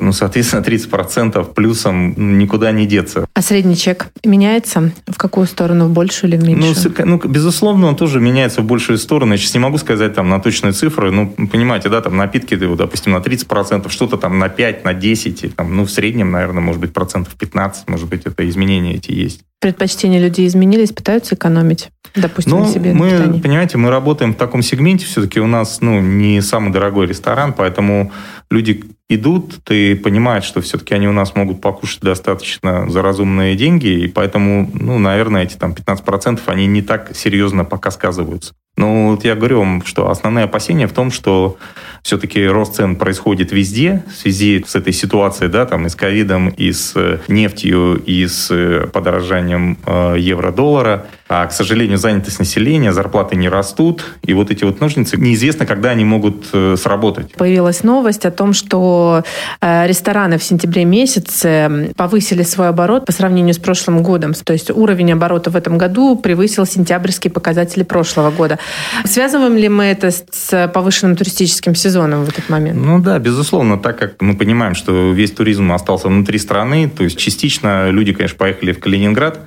Ну, 0.01 0.11
соответственно, 0.11 0.59
30% 0.59 1.53
плюсом 1.53 2.37
никуда 2.37 2.73
не 2.73 2.85
деться. 2.85 3.25
А 3.33 3.41
средний 3.41 3.77
чек 3.77 4.07
меняется? 4.25 4.91
В 5.07 5.17
какую 5.17 5.47
сторону? 5.47 5.85
В 5.85 5.93
большую 5.93 6.31
или 6.31 6.37
в 6.37 6.43
меньшую? 6.43 6.93
Ну, 6.99 7.05
ну, 7.05 7.29
безусловно, 7.29 7.87
он 7.87 7.95
тоже 7.95 8.19
меняется 8.19 8.59
в 8.59 8.65
большую 8.65 8.97
сторону. 8.97 9.31
Я 9.31 9.37
сейчас 9.37 9.53
не 9.53 9.61
могу 9.61 9.77
сказать 9.77 10.13
там 10.13 10.27
на 10.27 10.41
точные 10.41 10.73
цифры. 10.73 11.09
Ну, 11.09 11.29
понимаете, 11.29 11.87
да, 11.87 12.01
там 12.01 12.17
напитки, 12.17 12.55
допустим, 12.55 13.13
на 13.13 13.19
30%, 13.19 13.87
что-то 13.89 14.17
там 14.17 14.39
на 14.39 14.49
5, 14.49 14.83
на 14.83 14.93
10, 14.93 15.55
там, 15.55 15.73
ну, 15.73 15.85
в 15.85 15.89
среднем, 15.89 16.31
наверное, 16.31 16.61
может 16.61 16.81
быть, 16.81 16.91
процентов 16.91 17.33
15, 17.35 17.87
может 17.87 18.09
быть, 18.09 18.25
это 18.25 18.45
изменения 18.49 18.95
эти 18.95 19.11
есть. 19.11 19.43
Предпочтения 19.63 20.19
людей 20.19 20.45
изменились, 20.45 20.91
пытаются 20.91 21.35
экономить, 21.35 21.89
допустим, 22.15 22.51
ну, 22.51 22.59
на 22.65 22.67
себе 22.67 22.93
мы, 22.93 23.09
на 23.09 23.17
питании? 23.17 23.41
понимаете, 23.41 23.77
мы 23.77 23.89
работаем 23.89 24.33
в 24.33 24.37
таком 24.37 24.61
сегменте, 24.61 25.05
все-таки 25.05 25.39
у 25.39 25.47
нас 25.47 25.79
ну, 25.81 26.01
не 26.01 26.41
самый 26.41 26.71
дорогой 26.71 27.07
ресторан, 27.07 27.53
поэтому 27.53 28.11
люди 28.53 28.83
идут, 29.09 29.63
ты 29.63 29.95
понимаешь, 29.95 30.43
что 30.43 30.61
все-таки 30.61 30.93
они 30.93 31.07
у 31.07 31.11
нас 31.11 31.35
могут 31.35 31.59
покушать 31.61 32.01
достаточно 32.01 32.89
за 32.89 33.01
разумные 33.01 33.55
деньги, 33.55 33.87
и 33.87 34.07
поэтому, 34.07 34.69
ну, 34.73 34.99
наверное, 34.99 35.43
эти 35.43 35.55
там 35.55 35.73
15% 35.73 36.39
они 36.45 36.67
не 36.67 36.81
так 36.81 37.15
серьезно 37.15 37.65
пока 37.65 37.91
сказываются. 37.91 38.53
Но 38.75 39.09
вот 39.11 39.23
я 39.23 39.35
говорю 39.35 39.59
вам, 39.59 39.85
что 39.85 40.09
основные 40.09 40.45
опасения 40.45 40.87
в 40.87 40.93
том, 40.93 41.11
что 41.11 41.57
все-таки 42.01 42.43
рост 42.45 42.75
цен 42.75 42.95
происходит 42.95 43.51
везде 43.51 44.03
в 44.11 44.15
связи 44.15 44.65
с 44.67 44.75
этой 44.75 44.93
ситуацией, 44.93 45.49
да, 45.49 45.65
там 45.65 45.85
и 45.85 45.89
с 45.89 45.95
ковидом, 45.95 46.49
и 46.49 46.71
с 46.71 46.93
э, 46.95 47.19
нефтью, 47.27 48.01
и 48.03 48.25
с 48.25 48.49
э, 48.49 48.87
подорожанием 48.91 49.77
э, 49.85 50.15
евро-доллара. 50.17 51.05
А, 51.35 51.47
к 51.47 51.51
сожалению, 51.51 51.97
занятость 51.97 52.37
населения, 52.37 52.93
зарплаты 52.93 53.35
не 53.35 53.49
растут, 53.49 54.03
и 54.21 54.35
вот 54.35 54.51
эти 54.51 54.65
вот 54.65 54.79
ножницы, 54.79 55.17
неизвестно, 55.17 55.65
когда 55.65 55.89
они 55.89 56.05
могут 56.05 56.45
э, 56.53 56.75
сработать. 56.77 57.33
Появилась 57.33 57.81
новость 57.81 58.27
о 58.27 58.29
том, 58.29 58.53
что 58.53 59.23
э, 59.59 59.87
рестораны 59.87 60.37
в 60.37 60.43
сентябре 60.43 60.85
месяце 60.85 61.91
повысили 61.97 62.43
свой 62.43 62.69
оборот 62.69 63.07
по 63.07 63.11
сравнению 63.11 63.55
с 63.55 63.57
прошлым 63.57 64.03
годом. 64.03 64.35
То 64.35 64.53
есть 64.53 64.69
уровень 64.69 65.11
оборота 65.13 65.49
в 65.49 65.55
этом 65.55 65.79
году 65.79 66.15
превысил 66.15 66.67
сентябрьские 66.67 67.31
показатели 67.31 67.81
прошлого 67.81 68.29
года. 68.29 68.59
Связываем 69.03 69.57
ли 69.57 69.69
мы 69.69 69.85
это 69.85 70.11
с 70.11 70.71
повышенным 70.71 71.15
туристическим 71.15 71.73
сезоном 71.73 72.25
в 72.25 72.29
этот 72.29 72.47
момент? 72.49 72.79
Ну 72.79 72.99
да, 72.99 73.17
безусловно, 73.17 73.79
так 73.79 73.97
как 73.97 74.21
мы 74.21 74.37
понимаем, 74.37 74.75
что 74.75 75.11
весь 75.13 75.31
туризм 75.31 75.71
остался 75.71 76.09
внутри 76.09 76.37
страны, 76.37 76.91
то 76.95 77.03
есть 77.03 77.17
частично 77.17 77.89
люди, 77.89 78.13
конечно, 78.13 78.37
поехали 78.37 78.71
в 78.71 78.79
Калининград. 78.79 79.39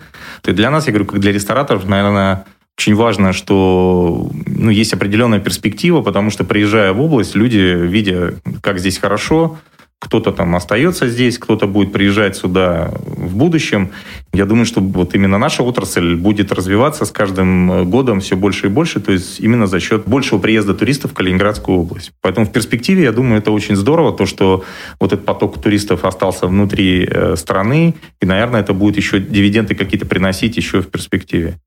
И 0.47 0.53
для 0.53 0.71
нас, 0.71 0.87
я 0.87 0.93
говорю, 0.93 1.07
как 1.07 1.21
для 1.21 1.33
рестораторов, 1.77 1.89
наверное, 1.89 2.45
очень 2.79 2.95
важно, 2.95 3.33
что 3.33 4.31
ну, 4.47 4.71
есть 4.71 4.93
определенная 4.93 5.41
перспектива, 5.41 6.03
потому 6.03 6.31
что 6.31 6.45
приезжая 6.45 6.93
в 6.93 7.01
область, 7.01 7.35
люди, 7.35 7.57
видя, 7.57 8.35
как 8.61 8.79
здесь 8.79 8.99
хорошо, 8.99 9.59
кто-то 9.99 10.31
там 10.31 10.55
остается 10.55 11.09
здесь, 11.09 11.39
кто-то 11.39 11.67
будет 11.67 11.91
приезжать 11.91 12.37
сюда 12.37 12.93
в 13.07 13.35
будущем. 13.35 13.91
Я 14.35 14.45
думаю, 14.45 14.67
что 14.67 14.81
вот 14.81 15.15
именно 15.15 15.39
наша 15.39 15.63
отрасль 15.63 16.15
будет 16.17 16.53
развиваться 16.53 17.07
с 17.07 17.11
каждым 17.11 17.73
э, 17.73 17.85
годом 17.85 18.21
все 18.21 18.37
больше 18.37 18.67
и 18.67 18.69
больше, 18.69 19.01
то 19.01 19.13
есть 19.13 19.41
именно 19.41 19.67
за 19.67 19.81
счет 19.81 20.07
большего 20.07 20.39
приезда 20.39 20.75
туристов 20.75 21.13
в 21.13 21.15
Калининградскую 21.15 21.79
область. 21.79 22.13
Поэтому 22.21 22.45
в 22.45 22.53
перспективе, 22.53 23.05
я 23.05 23.13
думаю, 23.13 23.39
это 23.39 23.51
очень 23.53 23.75
здорово, 23.75 24.13
то, 24.13 24.27
что 24.27 24.65
вот 25.01 25.15
этот 25.15 25.25
поток 25.25 25.61
туристов 25.63 26.05
остался 26.05 26.47
внутри 26.47 27.09
э, 27.11 27.37
страны, 27.37 27.95
и, 28.21 28.27
наверное, 28.27 28.61
это 28.61 28.75
будет 28.75 28.99
еще 28.99 29.19
дивиденды 29.19 29.75
какие-то 29.75 30.07
приносить 30.07 30.59
еще 30.59 30.83
в 30.83 30.91
перспективе. 30.91 31.59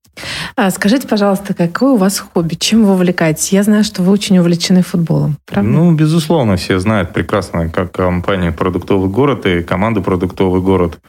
А, 0.55 0.71
скажите, 0.71 1.07
пожалуйста, 1.07 1.53
какое 1.53 1.91
у 1.91 1.97
вас 1.97 2.19
хобби? 2.19 2.55
Чем 2.55 2.85
вы 2.85 2.93
увлекаетесь? 2.93 3.51
Я 3.51 3.63
знаю, 3.63 3.83
что 3.83 4.03
вы 4.03 4.11
очень 4.11 4.37
увлечены 4.37 4.81
футболом, 4.81 5.37
правда? 5.45 5.69
Ну, 5.69 5.91
безусловно, 5.93 6.55
все 6.55 6.79
знают 6.79 7.13
прекрасно, 7.13 7.69
как 7.69 7.91
компания 7.91 8.51
«Продуктовый 8.51 9.09
город» 9.09 9.45
и 9.45 9.63
команда 9.63 10.01
«Продуктовый 10.01 10.61
город». 10.61 10.99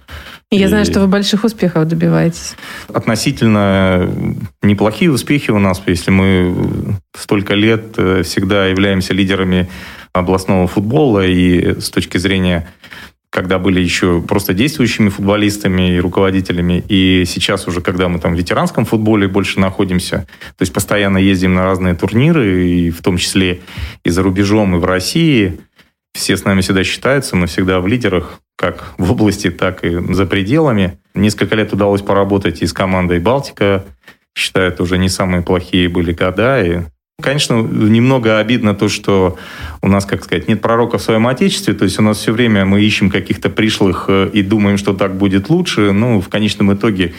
И 0.51 0.57
я 0.57 0.69
знаю, 0.69 0.85
что 0.85 0.99
вы 1.01 1.07
больших 1.07 1.45
успехов 1.45 1.87
добиваетесь. 1.87 2.57
Относительно 2.93 4.11
неплохие 4.63 5.13
успехи 5.13 5.53
у 5.53 5.61
нас, 5.61 5.81
если 5.87 6.11
мы 6.11 6.97
столько 7.17 7.55
лет 7.55 7.95
э, 7.97 8.25
всегда 8.25 8.67
являемся 8.67 9.15
лидерами 9.15 9.69
областного 10.13 10.67
футбола 10.67 11.25
и 11.25 11.81
с 11.81 11.89
точки 11.91 12.19
зрения 12.19 12.69
когда 13.31 13.61
были 13.61 13.81
еще 13.81 14.21
просто 14.21 14.55
действующими 14.55 15.09
футболистами 15.09 15.95
и 15.95 16.01
руководителями, 16.01 16.85
и 16.89 17.25
сейчас 17.27 17.69
уже, 17.69 17.81
когда 17.81 18.09
мы 18.09 18.19
там 18.19 18.35
в 18.35 18.39
ветеранском 18.39 18.85
футболе 18.85 19.29
больше 19.29 19.61
находимся, 19.61 20.27
то 20.57 20.63
есть 20.63 20.73
постоянно 20.73 21.19
ездим 21.19 21.55
на 21.55 21.65
разные 21.65 21.95
турниры, 21.95 22.69
и 22.69 22.91
в 22.91 23.03
том 23.03 23.17
числе 23.17 23.61
и 24.05 24.11
за 24.11 24.23
рубежом, 24.23 24.75
и 24.75 24.79
в 24.79 24.85
России, 24.85 25.61
все 26.13 26.37
с 26.37 26.45
нами 26.45 26.61
всегда 26.61 26.83
считаются, 26.83 27.37
мы 27.37 27.47
всегда 27.47 27.81
в 27.81 27.87
лидерах, 27.87 28.41
как 28.57 28.95
в 28.99 29.13
области, 29.13 29.51
так 29.51 29.85
и 29.85 30.13
за 30.13 30.27
пределами. 30.27 30.99
Несколько 31.15 31.55
лет 31.55 31.73
удалось 31.73 32.03
поработать 32.03 32.63
и 32.63 32.67
с 32.67 32.73
командой 32.73 33.21
«Балтика», 33.21 33.85
считаю, 34.37 34.73
это 34.73 34.83
уже 34.83 34.99
не 34.99 35.09
самые 35.09 35.43
плохие 35.43 35.89
были 35.89 36.13
года, 36.13 36.63
и 36.63 36.81
Конечно, 37.21 37.55
немного 37.55 38.39
обидно 38.39 38.75
то, 38.75 38.89
что 38.89 39.39
у 39.83 39.89
нас, 39.89 40.05
как 40.05 40.25
сказать, 40.25 40.49
нет 40.49 40.61
пророка 40.61 40.99
в 40.99 41.03
своем 41.03 41.27
отечестве, 41.27 41.75
то 41.75 41.85
есть 41.85 41.99
у 41.99 42.03
нас 42.03 42.19
все 42.19 42.33
время 42.33 42.65
мы 42.65 42.83
ищем 42.83 43.11
каких-то 43.11 43.51
пришлых 43.51 44.07
э, 44.09 44.31
и 44.33 44.43
думаем, 44.43 44.79
что 44.79 44.93
так 44.93 45.17
будет 45.17 45.49
лучше, 45.49 45.93
ну, 45.93 46.21
в 46.21 46.29
конечном 46.29 46.73
итоге 46.75 47.15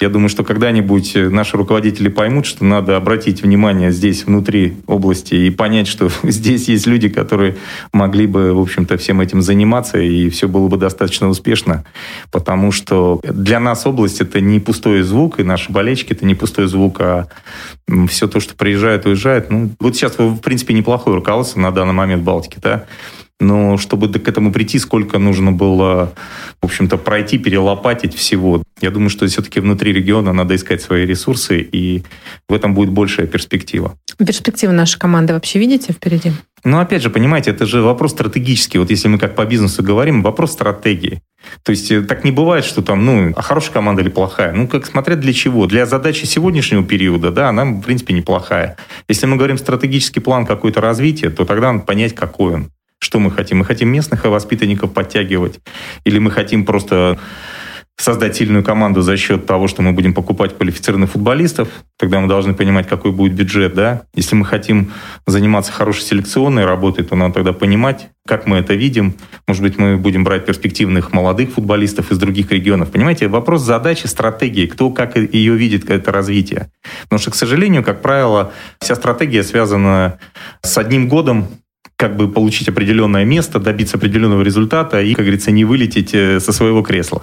я 0.00 0.08
думаю, 0.08 0.28
что 0.28 0.44
когда-нибудь 0.44 1.14
наши 1.14 1.56
руководители 1.56 2.08
поймут, 2.08 2.46
что 2.46 2.64
надо 2.64 2.96
обратить 2.96 3.42
внимание 3.42 3.90
здесь, 3.90 4.24
внутри 4.24 4.76
области, 4.86 5.34
и 5.34 5.50
понять, 5.50 5.86
что 5.86 6.10
здесь 6.22 6.68
есть 6.68 6.86
люди, 6.86 7.08
которые 7.08 7.56
могли 7.92 8.26
бы, 8.26 8.52
в 8.52 8.60
общем-то, 8.60 8.96
всем 8.96 9.20
этим 9.20 9.42
заниматься, 9.42 9.98
и 9.98 10.28
все 10.28 10.48
было 10.48 10.68
бы 10.68 10.76
достаточно 10.76 11.28
успешно, 11.28 11.84
потому 12.30 12.72
что 12.72 13.20
для 13.22 13.60
нас 13.60 13.86
область– 13.86 14.20
это 14.20 14.40
не 14.40 14.60
пустой 14.60 15.02
звук, 15.02 15.40
и 15.40 15.42
наши 15.42 15.72
болельщики– 15.72 16.12
это 16.14 16.26
не 16.26 16.34
пустой 16.34 16.66
звук, 16.66 17.00
а 17.00 17.28
все 18.08 18.28
то, 18.28 18.40
что 18.40 18.54
приезжает, 18.54 19.06
уезжает. 19.06 19.50
Ну, 19.50 19.70
вот 19.80 19.96
сейчас, 19.96 20.18
в 20.18 20.38
принципе, 20.38 20.74
неплохое 20.74 21.16
руководство 21.16 21.60
на 21.60 21.70
данный 21.70 21.92
момент 21.92 22.22
Балтики, 22.22 22.58
да, 22.62 22.84
но 23.40 23.76
чтобы 23.76 24.08
к 24.08 24.28
этому 24.28 24.52
прийти, 24.52 24.78
сколько 24.78 25.18
нужно 25.18 25.52
было, 25.52 26.12
в 26.60 26.66
общем-то, 26.66 26.96
пройти, 26.96 27.38
перелопатить 27.38 28.14
всего. 28.14 28.62
Я 28.80 28.90
думаю, 28.90 29.10
что 29.10 29.26
все-таки 29.26 29.60
внутри 29.60 29.92
региона 29.92 30.32
надо 30.32 30.54
искать 30.54 30.82
свои 30.82 31.04
ресурсы, 31.04 31.60
и 31.60 32.04
в 32.48 32.54
этом 32.54 32.74
будет 32.74 32.90
большая 32.90 33.26
перспектива. 33.26 33.96
Перспективы 34.18 34.72
нашей 34.72 34.98
команды 34.98 35.34
вообще 35.34 35.58
видите 35.58 35.92
впереди? 35.92 36.32
Ну, 36.64 36.78
опять 36.78 37.02
же, 37.02 37.10
понимаете, 37.10 37.50
это 37.50 37.66
же 37.66 37.82
вопрос 37.82 38.12
стратегический. 38.12 38.78
Вот 38.78 38.90
если 38.90 39.08
мы 39.08 39.18
как 39.18 39.34
по 39.34 39.44
бизнесу 39.44 39.82
говорим, 39.82 40.22
вопрос 40.22 40.52
стратегии. 40.52 41.20
То 41.62 41.70
есть 41.72 41.90
э, 41.90 42.00
так 42.00 42.24
не 42.24 42.30
бывает, 42.30 42.64
что 42.64 42.80
там, 42.80 43.04
ну, 43.04 43.32
а 43.36 43.42
хорошая 43.42 43.72
команда 43.74 44.00
или 44.00 44.08
плохая. 44.08 44.52
Ну, 44.52 44.66
как 44.66 44.86
смотреть 44.86 45.20
для 45.20 45.34
чего? 45.34 45.66
Для 45.66 45.84
задачи 45.84 46.24
сегодняшнего 46.24 46.82
периода, 46.82 47.30
да, 47.30 47.50
она, 47.50 47.66
в 47.66 47.82
принципе, 47.82 48.14
неплохая. 48.14 48.78
Если 49.08 49.26
мы 49.26 49.36
говорим 49.36 49.58
стратегический 49.58 50.20
план 50.20 50.46
какой-то 50.46 50.80
развития, 50.80 51.28
то 51.28 51.44
тогда 51.44 51.70
надо 51.70 51.84
понять, 51.84 52.14
какой 52.14 52.54
он. 52.54 52.70
Что 53.04 53.18
мы 53.20 53.30
хотим? 53.30 53.58
Мы 53.58 53.66
хотим 53.66 53.90
местных 53.90 54.24
воспитанников 54.24 54.94
подтягивать? 54.94 55.60
Или 56.04 56.18
мы 56.18 56.30
хотим 56.30 56.64
просто 56.64 57.18
создать 57.96 58.34
сильную 58.34 58.64
команду 58.64 59.02
за 59.02 59.18
счет 59.18 59.44
того, 59.44 59.68
что 59.68 59.82
мы 59.82 59.92
будем 59.92 60.14
покупать 60.14 60.56
квалифицированных 60.56 61.10
футболистов, 61.10 61.68
тогда 61.98 62.18
мы 62.18 62.28
должны 62.28 62.54
понимать, 62.54 62.88
какой 62.88 63.12
будет 63.12 63.34
бюджет, 63.34 63.74
да. 63.74 64.02
Если 64.14 64.34
мы 64.34 64.46
хотим 64.46 64.90
заниматься 65.26 65.70
хорошей 65.70 66.00
селекционной 66.00 66.64
работой, 66.64 67.04
то 67.04 67.14
надо 67.14 67.34
тогда 67.34 67.52
понимать, 67.52 68.08
как 68.26 68.46
мы 68.46 68.56
это 68.56 68.72
видим. 68.72 69.14
Может 69.46 69.62
быть, 69.62 69.78
мы 69.78 69.98
будем 69.98 70.24
брать 70.24 70.46
перспективных 70.46 71.12
молодых 71.12 71.52
футболистов 71.52 72.10
из 72.10 72.18
других 72.18 72.50
регионов. 72.50 72.90
Понимаете, 72.90 73.28
вопрос 73.28 73.60
задачи, 73.60 74.06
стратегии, 74.06 74.66
кто 74.66 74.90
как 74.90 75.16
ее 75.16 75.54
видит, 75.54 75.90
это 75.90 76.10
развитие. 76.10 76.70
Потому 77.02 77.20
что, 77.20 77.30
к 77.30 77.34
сожалению, 77.34 77.84
как 77.84 78.00
правило, 78.00 78.50
вся 78.80 78.94
стратегия 78.94 79.44
связана 79.44 80.18
с 80.62 80.78
одним 80.78 81.08
годом 81.08 81.48
как 82.04 82.16
бы 82.16 82.28
получить 82.28 82.68
определенное 82.68 83.24
место, 83.24 83.58
добиться 83.58 83.96
определенного 83.96 84.42
результата 84.42 85.00
и, 85.00 85.14
как 85.14 85.24
говорится, 85.24 85.50
не 85.50 85.64
вылететь 85.64 86.10
э, 86.12 86.38
со 86.38 86.52
своего 86.52 86.82
кресла. 86.82 87.22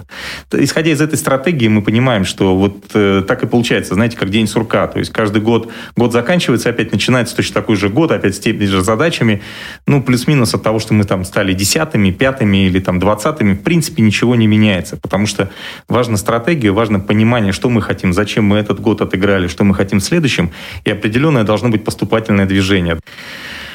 Исходя 0.50 0.90
из 0.90 1.00
этой 1.00 1.16
стратегии, 1.16 1.68
мы 1.68 1.82
понимаем, 1.82 2.24
что 2.24 2.56
вот 2.56 2.90
э, 2.94 3.22
так 3.24 3.44
и 3.44 3.46
получается, 3.46 3.94
знаете, 3.94 4.16
как 4.16 4.30
день 4.30 4.48
сурка. 4.48 4.88
То 4.88 4.98
есть 4.98 5.12
каждый 5.12 5.40
год, 5.40 5.70
год 5.96 6.10
заканчивается, 6.10 6.68
опять 6.68 6.90
начинается 6.90 7.36
точно 7.36 7.54
такой 7.54 7.76
же 7.76 7.90
год, 7.90 8.10
опять 8.10 8.34
с 8.34 8.40
теми 8.40 8.64
же 8.64 8.82
задачами. 8.82 9.40
Ну, 9.86 10.02
плюс-минус 10.02 10.52
от 10.52 10.64
того, 10.64 10.80
что 10.80 10.94
мы 10.94 11.04
там 11.04 11.24
стали 11.24 11.52
десятыми, 11.52 12.10
пятыми 12.10 12.66
или 12.66 12.80
там 12.80 12.98
двадцатыми, 12.98 13.54
в 13.54 13.62
принципе, 13.62 14.02
ничего 14.02 14.34
не 14.34 14.48
меняется. 14.48 14.96
Потому 14.96 15.28
что 15.28 15.48
важна 15.88 16.16
стратегия, 16.16 16.72
важно 16.72 16.98
понимание, 16.98 17.52
что 17.52 17.70
мы 17.70 17.82
хотим, 17.82 18.12
зачем 18.12 18.46
мы 18.46 18.56
этот 18.56 18.80
год 18.80 19.00
отыграли, 19.00 19.46
что 19.46 19.62
мы 19.62 19.76
хотим 19.76 20.00
в 20.00 20.02
следующем, 20.02 20.50
и 20.84 20.90
определенное 20.90 21.44
должно 21.44 21.68
быть 21.68 21.84
поступательное 21.84 22.46
движение. 22.46 22.98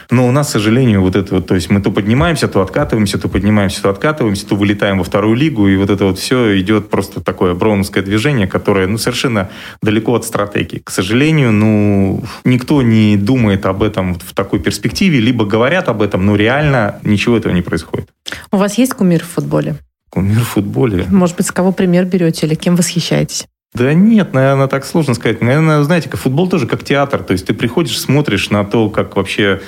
Но 0.09 0.27
у 0.27 0.31
нас, 0.31 0.47
к 0.47 0.51
сожалению, 0.51 1.01
вот 1.01 1.15
это 1.15 1.35
вот, 1.35 1.47
то 1.47 1.55
есть 1.55 1.69
мы 1.69 1.81
то 1.81 1.91
поднимаемся, 1.91 2.47
то 2.47 2.61
откатываемся, 2.61 3.17
то 3.17 3.27
поднимаемся, 3.27 3.81
то 3.81 3.89
откатываемся, 3.89 4.47
то 4.47 4.55
вылетаем 4.55 4.99
во 4.99 5.03
вторую 5.03 5.35
лигу, 5.35 5.67
и 5.67 5.75
вот 5.75 5.89
это 5.89 6.05
вот 6.05 6.19
все 6.19 6.59
идет 6.59 6.89
просто 6.89 7.21
такое 7.21 7.53
броуновское 7.53 8.03
движение, 8.03 8.47
которое, 8.47 8.87
ну, 8.87 8.97
совершенно 8.97 9.49
далеко 9.81 10.15
от 10.15 10.25
стратегии. 10.25 10.81
К 10.83 10.91
сожалению, 10.91 11.51
ну, 11.51 12.23
никто 12.45 12.81
не 12.81 13.17
думает 13.17 13.65
об 13.65 13.83
этом 13.83 14.15
в 14.15 14.33
такой 14.33 14.59
перспективе, 14.59 15.19
либо 15.19 15.45
говорят 15.45 15.89
об 15.89 16.01
этом, 16.01 16.25
но 16.25 16.35
реально 16.35 16.99
ничего 17.03 17.37
этого 17.37 17.53
не 17.53 17.61
происходит. 17.61 18.09
У 18.51 18.57
вас 18.57 18.77
есть 18.77 18.93
кумир 18.93 19.23
в 19.23 19.27
футболе? 19.27 19.75
Кумир 20.09 20.39
в 20.39 20.47
футболе? 20.47 21.05
Может 21.09 21.35
быть, 21.35 21.47
с 21.47 21.51
кого 21.51 21.71
пример 21.71 22.05
берете 22.05 22.45
или 22.47 22.55
кем 22.55 22.75
восхищаетесь? 22.75 23.45
Да 23.73 23.93
нет, 23.93 24.33
наверное, 24.33 24.67
так 24.67 24.85
сложно 24.85 25.13
сказать. 25.13 25.41
Наверное, 25.41 25.83
знаете, 25.83 26.09
футбол 26.09 26.47
тоже 26.47 26.67
как 26.67 26.83
театр. 26.83 27.23
То 27.23 27.33
есть 27.33 27.45
ты 27.45 27.53
приходишь, 27.53 27.99
смотришь 27.99 28.49
на 28.49 28.63
то, 28.63 28.89
как 28.89 29.15
вообще 29.15 29.61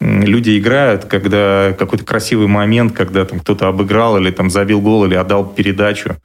люди 0.00 0.58
играют, 0.58 1.04
когда 1.04 1.74
какой-то 1.78 2.04
красивый 2.04 2.46
момент, 2.46 2.92
когда 2.92 3.24
там 3.24 3.40
кто-то 3.40 3.68
обыграл 3.68 4.18
или 4.18 4.30
там 4.30 4.50
забил 4.50 4.80
гол 4.80 5.04
или 5.04 5.14
отдал 5.14 5.46
передачу. 5.46 6.16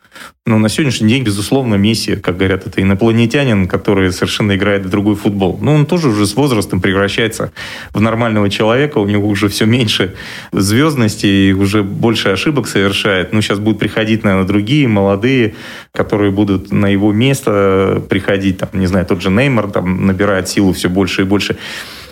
Но 0.46 0.58
на 0.58 0.68
сегодняшний 0.68 1.10
день, 1.10 1.24
безусловно, 1.24 1.76
Месси, 1.76 2.16
как 2.16 2.38
говорят, 2.38 2.66
это 2.66 2.82
инопланетянин, 2.82 3.68
который 3.68 4.12
совершенно 4.12 4.56
играет 4.56 4.86
в 4.86 4.90
другой 4.90 5.16
футбол. 5.16 5.60
Но 5.62 5.76
он 5.76 5.86
тоже 5.86 6.10
уже 6.10 6.26
с 6.26 6.36
возрастом 6.36 6.82
превращается 6.82 7.52
в 7.94 8.02
нормального 8.02 8.50
человека, 8.50 8.98
у 8.98 9.08
него 9.08 9.30
уже 9.30 9.48
все 9.48 9.66
меньше 9.66 10.16
звездности 10.52 11.28
и 11.28 11.54
уже 11.54 11.84
больше 11.84 12.30
ошибок 12.30 12.68
совершает. 12.68 13.32
Ну, 13.32 13.42
сейчас 13.42 13.60
будут 13.60 13.80
приходить, 13.80 14.24
наверное, 14.24 14.48
другие 14.48 14.88
молодые, 14.88 15.54
которые 15.94 16.32
будут 16.32 16.72
на 16.72 16.88
его 16.88 17.14
место 17.14 18.02
приходить, 18.10 18.58
там, 18.58 18.70
не 18.74 18.88
знаю, 18.88 19.06
тот 19.06 19.22
же 19.22 19.30
Неймар 19.30 19.70
там 19.70 20.08
набирает 20.08 20.50
силу 20.50 20.74
все 20.74 20.90
больше 20.90 21.22
и 21.22 21.26
больше. 21.26 21.58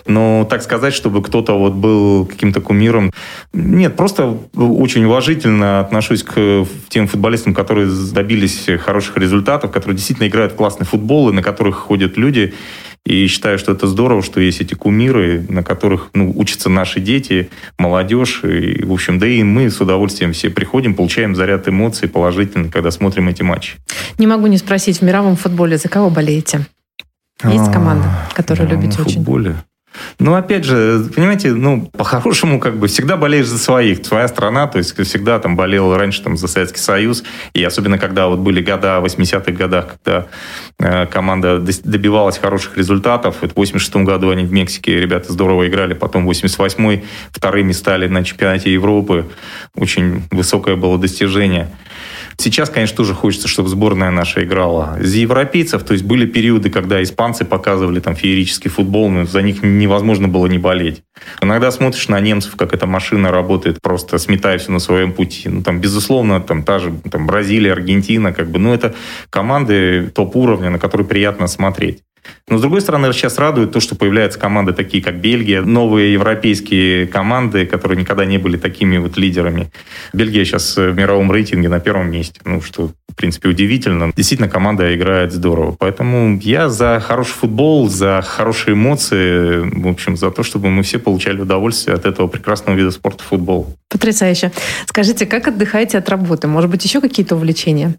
Но 0.06 0.46
так 0.48 0.62
сказать, 0.62 0.94
чтобы 0.94 1.22
кто-то 1.22 1.58
вот 1.58 1.74
был 1.74 2.26
каким-то 2.26 2.60
кумиром, 2.60 3.12
нет, 3.52 3.96
просто 3.96 4.38
очень 4.54 5.04
уважительно 5.04 5.80
отношусь 5.80 6.22
к 6.22 6.66
тем 6.88 7.06
футболистам, 7.06 7.54
которые 7.54 7.88
добились 8.12 8.68
хороших 8.80 9.16
результатов, 9.16 9.70
которые 9.70 9.96
действительно 9.96 10.28
играют 10.28 10.52
в 10.52 10.56
классный 10.56 10.86
футбол 10.86 11.30
и 11.30 11.32
на 11.32 11.42
которых 11.42 11.76
ходят 11.76 12.16
люди. 12.16 12.54
И 13.08 13.26
считаю, 13.26 13.58
что 13.58 13.72
это 13.72 13.86
здорово, 13.86 14.22
что 14.22 14.38
есть 14.38 14.60
эти 14.60 14.74
кумиры, 14.74 15.46
на 15.48 15.62
которых 15.62 16.10
ну, 16.12 16.30
учатся 16.36 16.68
наши 16.68 17.00
дети, 17.00 17.48
молодежь. 17.78 18.42
И, 18.44 18.84
в 18.84 18.92
общем, 18.92 19.18
да 19.18 19.26
и 19.26 19.42
мы 19.42 19.70
с 19.70 19.80
удовольствием 19.80 20.34
все 20.34 20.50
приходим, 20.50 20.94
получаем 20.94 21.34
заряд 21.34 21.66
эмоций 21.68 22.06
положительный, 22.06 22.68
когда 22.68 22.90
смотрим 22.90 23.28
эти 23.28 23.42
матчи. 23.42 23.76
Не 24.18 24.26
могу 24.26 24.46
не 24.46 24.58
спросить, 24.58 24.98
в 24.98 25.02
мировом 25.02 25.36
футболе 25.36 25.78
за 25.78 25.88
кого 25.88 26.10
болеете? 26.10 26.66
Есть 27.44 27.72
команда, 27.72 28.08
которую 28.34 28.68
любите 28.68 29.00
очень? 29.00 29.22
В 29.22 29.24
футболе? 29.24 29.56
Ну, 30.18 30.34
опять 30.34 30.64
же, 30.64 31.08
понимаете, 31.14 31.52
ну, 31.52 31.86
по-хорошему, 31.86 32.60
как 32.60 32.76
бы, 32.76 32.88
всегда 32.88 33.16
болеешь 33.16 33.46
за 33.46 33.58
своих. 33.58 34.04
Своя 34.04 34.28
страна, 34.28 34.66
то 34.66 34.78
есть, 34.78 34.96
всегда 35.02 35.38
там 35.38 35.56
болел 35.56 35.96
раньше 35.96 36.22
там 36.22 36.36
за 36.36 36.48
Советский 36.48 36.80
Союз. 36.80 37.24
И 37.54 37.62
особенно, 37.62 37.98
когда 37.98 38.28
вот 38.28 38.40
были 38.40 38.62
года, 38.62 39.00
80-х 39.02 39.52
годах, 39.52 39.96
когда 40.02 40.26
команда 40.78 41.58
добивалась 41.58 42.38
хороших 42.38 42.76
результатов. 42.76 43.36
В 43.42 43.56
86 43.56 43.96
году 43.96 44.30
они 44.30 44.44
в 44.44 44.52
Мексике, 44.52 45.00
ребята 45.00 45.32
здорово 45.32 45.66
играли. 45.66 45.94
Потом 45.94 46.26
в 46.26 46.30
88-й 46.30 47.04
вторыми 47.30 47.72
стали 47.72 48.06
на 48.06 48.24
чемпионате 48.24 48.72
Европы. 48.72 49.26
Очень 49.74 50.22
высокое 50.30 50.76
было 50.76 50.98
достижение. 50.98 51.68
Сейчас, 52.40 52.70
конечно, 52.70 52.96
тоже 52.96 53.14
хочется, 53.14 53.48
чтобы 53.48 53.68
сборная 53.68 54.12
наша 54.12 54.44
играла. 54.44 54.96
За 55.00 55.18
европейцев, 55.18 55.82
то 55.82 55.92
есть 55.92 56.04
были 56.04 56.24
периоды, 56.24 56.70
когда 56.70 57.02
испанцы 57.02 57.44
показывали 57.44 57.98
там 57.98 58.14
феерический 58.14 58.70
футбол, 58.70 59.08
но 59.08 59.26
за 59.26 59.42
них 59.42 59.64
невозможно 59.64 60.28
было 60.28 60.46
не 60.46 60.58
болеть. 60.58 61.02
Иногда 61.42 61.72
смотришь 61.72 62.06
на 62.06 62.20
немцев, 62.20 62.54
как 62.54 62.72
эта 62.72 62.86
машина 62.86 63.32
работает, 63.32 63.82
просто 63.82 64.18
сметая 64.18 64.58
все 64.58 64.70
на 64.70 64.78
своем 64.78 65.12
пути. 65.12 65.48
Ну, 65.48 65.62
там, 65.62 65.80
безусловно, 65.80 66.40
там 66.40 66.62
та 66.62 66.78
же 66.78 66.92
там, 67.10 67.26
Бразилия, 67.26 67.72
Аргентина, 67.72 68.32
как 68.32 68.48
бы, 68.50 68.60
ну, 68.60 68.72
это 68.72 68.94
команды 69.30 70.08
топ-уровня, 70.14 70.67
на 70.70 70.78
которые 70.78 71.06
приятно 71.06 71.46
смотреть. 71.46 72.02
Но, 72.48 72.58
с 72.58 72.60
другой 72.60 72.80
стороны, 72.80 73.12
сейчас 73.12 73.38
радует 73.38 73.72
то, 73.72 73.80
что 73.80 73.94
появляются 73.94 74.38
команды 74.38 74.72
такие, 74.72 75.02
как 75.02 75.20
Бельгия, 75.20 75.62
новые 75.62 76.12
европейские 76.12 77.06
команды, 77.06 77.66
которые 77.66 77.98
никогда 77.98 78.24
не 78.24 78.38
были 78.38 78.56
такими 78.56 78.98
вот 78.98 79.16
лидерами. 79.16 79.70
Бельгия 80.12 80.44
сейчас 80.44 80.76
в 80.76 80.92
мировом 80.94 81.30
рейтинге 81.30 81.68
на 81.68 81.80
первом 81.80 82.10
месте, 82.10 82.40
ну, 82.44 82.60
что, 82.60 82.90
в 83.08 83.14
принципе, 83.14 83.48
удивительно. 83.48 84.12
Действительно, 84.16 84.48
команда 84.48 84.94
играет 84.94 85.32
здорово. 85.32 85.76
Поэтому 85.78 86.38
я 86.42 86.68
за 86.68 87.00
хороший 87.00 87.32
футбол, 87.32 87.88
за 87.88 88.22
хорошие 88.22 88.74
эмоции, 88.74 89.60
в 89.60 89.88
общем, 89.88 90.16
за 90.16 90.30
то, 90.30 90.42
чтобы 90.42 90.70
мы 90.70 90.82
все 90.82 90.98
получали 90.98 91.40
удовольствие 91.40 91.94
от 91.94 92.06
этого 92.06 92.28
прекрасного 92.28 92.76
вида 92.76 92.90
спорта 92.90 93.24
футбол. 93.24 93.74
Потрясающе. 93.90 94.52
Скажите, 94.86 95.26
как 95.26 95.48
отдыхаете 95.48 95.98
от 95.98 96.08
работы? 96.08 96.48
Может 96.48 96.70
быть, 96.70 96.84
еще 96.84 97.00
какие-то 97.00 97.36
увлечения? 97.36 97.94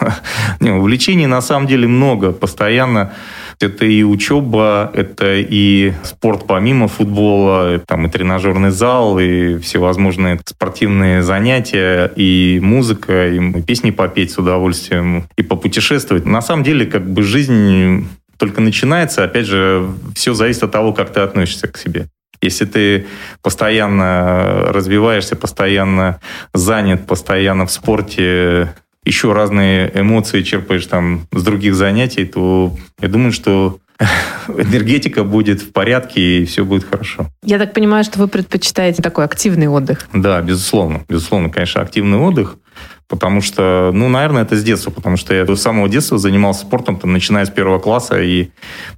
Не, 0.60 0.72
увлечений 0.72 1.26
на 1.26 1.40
самом 1.40 1.66
деле 1.66 1.86
много. 1.86 2.32
Постоянно 2.32 3.12
это 3.60 3.84
и 3.86 4.02
учеба, 4.02 4.90
это 4.94 5.36
и 5.36 5.92
спорт 6.02 6.46
помимо 6.46 6.88
футбола, 6.88 7.78
там 7.86 8.06
и 8.06 8.10
тренажерный 8.10 8.70
зал, 8.70 9.18
и 9.18 9.58
всевозможные 9.58 10.40
спортивные 10.44 11.22
занятия, 11.22 12.10
и 12.16 12.58
музыка, 12.62 13.28
и 13.28 13.62
песни 13.62 13.90
попеть 13.90 14.32
с 14.32 14.38
удовольствием, 14.38 15.28
и 15.36 15.42
попутешествовать. 15.42 16.24
На 16.24 16.42
самом 16.42 16.64
деле, 16.64 16.86
как 16.86 17.08
бы 17.08 17.22
жизнь 17.22 18.08
только 18.38 18.60
начинается. 18.60 19.24
Опять 19.24 19.46
же, 19.46 19.88
все 20.14 20.34
зависит 20.34 20.64
от 20.64 20.72
того, 20.72 20.92
как 20.92 21.12
ты 21.12 21.20
относишься 21.20 21.68
к 21.68 21.78
себе. 21.78 22.08
Если 22.40 22.66
ты 22.66 23.06
постоянно 23.42 24.66
развиваешься, 24.68 25.36
постоянно 25.36 26.20
занят, 26.52 27.06
постоянно 27.06 27.64
в 27.64 27.70
спорте, 27.70 28.74
еще 29.04 29.32
разные 29.32 29.90
эмоции 29.94 30.42
черпаешь 30.42 30.86
там 30.86 31.26
с 31.32 31.42
других 31.42 31.74
занятий, 31.74 32.24
то 32.24 32.76
я 33.00 33.08
думаю, 33.08 33.32
что 33.32 33.78
энергетика 34.48 35.24
будет 35.24 35.62
в 35.62 35.72
порядке 35.72 36.40
и 36.40 36.44
все 36.44 36.64
будет 36.64 36.84
хорошо. 36.84 37.26
Я 37.42 37.58
так 37.58 37.72
понимаю, 37.74 38.04
что 38.04 38.18
вы 38.18 38.28
предпочитаете 38.28 39.02
такой 39.02 39.24
активный 39.24 39.68
отдых? 39.68 40.08
Да, 40.12 40.40
безусловно. 40.42 41.02
Безусловно, 41.08 41.50
конечно, 41.50 41.80
активный 41.80 42.18
отдых. 42.18 42.56
Потому 43.06 43.42
что, 43.42 43.90
ну, 43.92 44.08
наверное, 44.08 44.42
это 44.42 44.56
с 44.56 44.64
детства, 44.64 44.90
потому 44.90 45.16
что 45.16 45.34
я 45.34 45.46
с 45.46 45.60
самого 45.60 45.88
детства 45.88 46.18
занимался 46.18 46.62
спортом, 46.62 46.96
там, 46.96 47.12
начиная 47.12 47.44
с 47.44 47.50
первого 47.50 47.78
класса, 47.78 48.20
и 48.20 48.48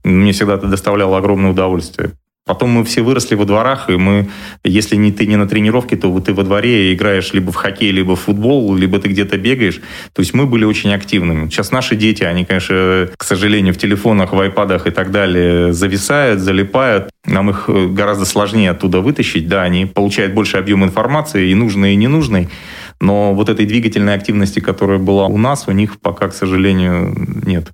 мне 0.05 0.33
всегда 0.33 0.55
это 0.55 0.69
доставляло 0.69 1.19
огромное 1.19 1.51
удовольствие. 1.51 2.13
Потом 2.47 2.71
мы 2.71 2.85
все 2.85 3.03
выросли 3.03 3.35
во 3.35 3.45
дворах, 3.45 3.91
и 3.91 3.97
мы, 3.97 4.29
если 4.63 4.95
не 4.95 5.11
ты 5.11 5.27
не 5.27 5.35
на 5.35 5.49
тренировке, 5.49 5.97
то 5.97 6.21
ты 6.21 6.33
во 6.33 6.45
дворе 6.45 6.95
играешь 6.95 7.33
либо 7.33 7.51
в 7.51 7.57
хоккей, 7.57 7.91
либо 7.91 8.15
в 8.15 8.21
футбол, 8.21 8.73
либо 8.77 9.01
ты 9.01 9.09
где-то 9.09 9.37
бегаешь. 9.37 9.81
То 10.13 10.21
есть 10.21 10.33
мы 10.33 10.47
были 10.47 10.65
очень 10.65 10.95
активными. 10.95 11.49
Сейчас 11.49 11.73
наши 11.73 11.97
дети, 11.97 12.23
они, 12.23 12.45
конечно, 12.45 13.09
к 13.17 13.25
сожалению, 13.25 13.75
в 13.75 13.79
телефонах, 13.79 14.33
в 14.33 14.39
айпадах 14.39 14.87
и 14.87 14.91
так 14.93 15.11
далее 15.11 15.73
зависают, 15.73 16.39
залипают. 16.39 17.11
Нам 17.25 17.51
их 17.51 17.65
э, 17.67 17.89
гораздо 17.89 18.25
сложнее 18.25 18.71
оттуда 18.71 19.01
вытащить. 19.01 19.49
Да, 19.49 19.63
они 19.63 19.87
получают 19.87 20.33
больше 20.33 20.57
объем 20.57 20.85
информации, 20.85 21.51
и 21.51 21.55
нужной, 21.57 21.95
и 21.95 21.97
ненужной. 21.97 22.49
Но 23.01 23.35
вот 23.35 23.49
этой 23.49 23.67
двигательной 23.67 24.15
активности, 24.15 24.61
которая 24.61 24.99
была 24.99 25.27
у 25.27 25.37
нас, 25.37 25.65
у 25.67 25.73
них 25.73 26.01
пока, 26.01 26.29
к 26.29 26.35
сожалению, 26.35 27.13
нет. 27.45 27.73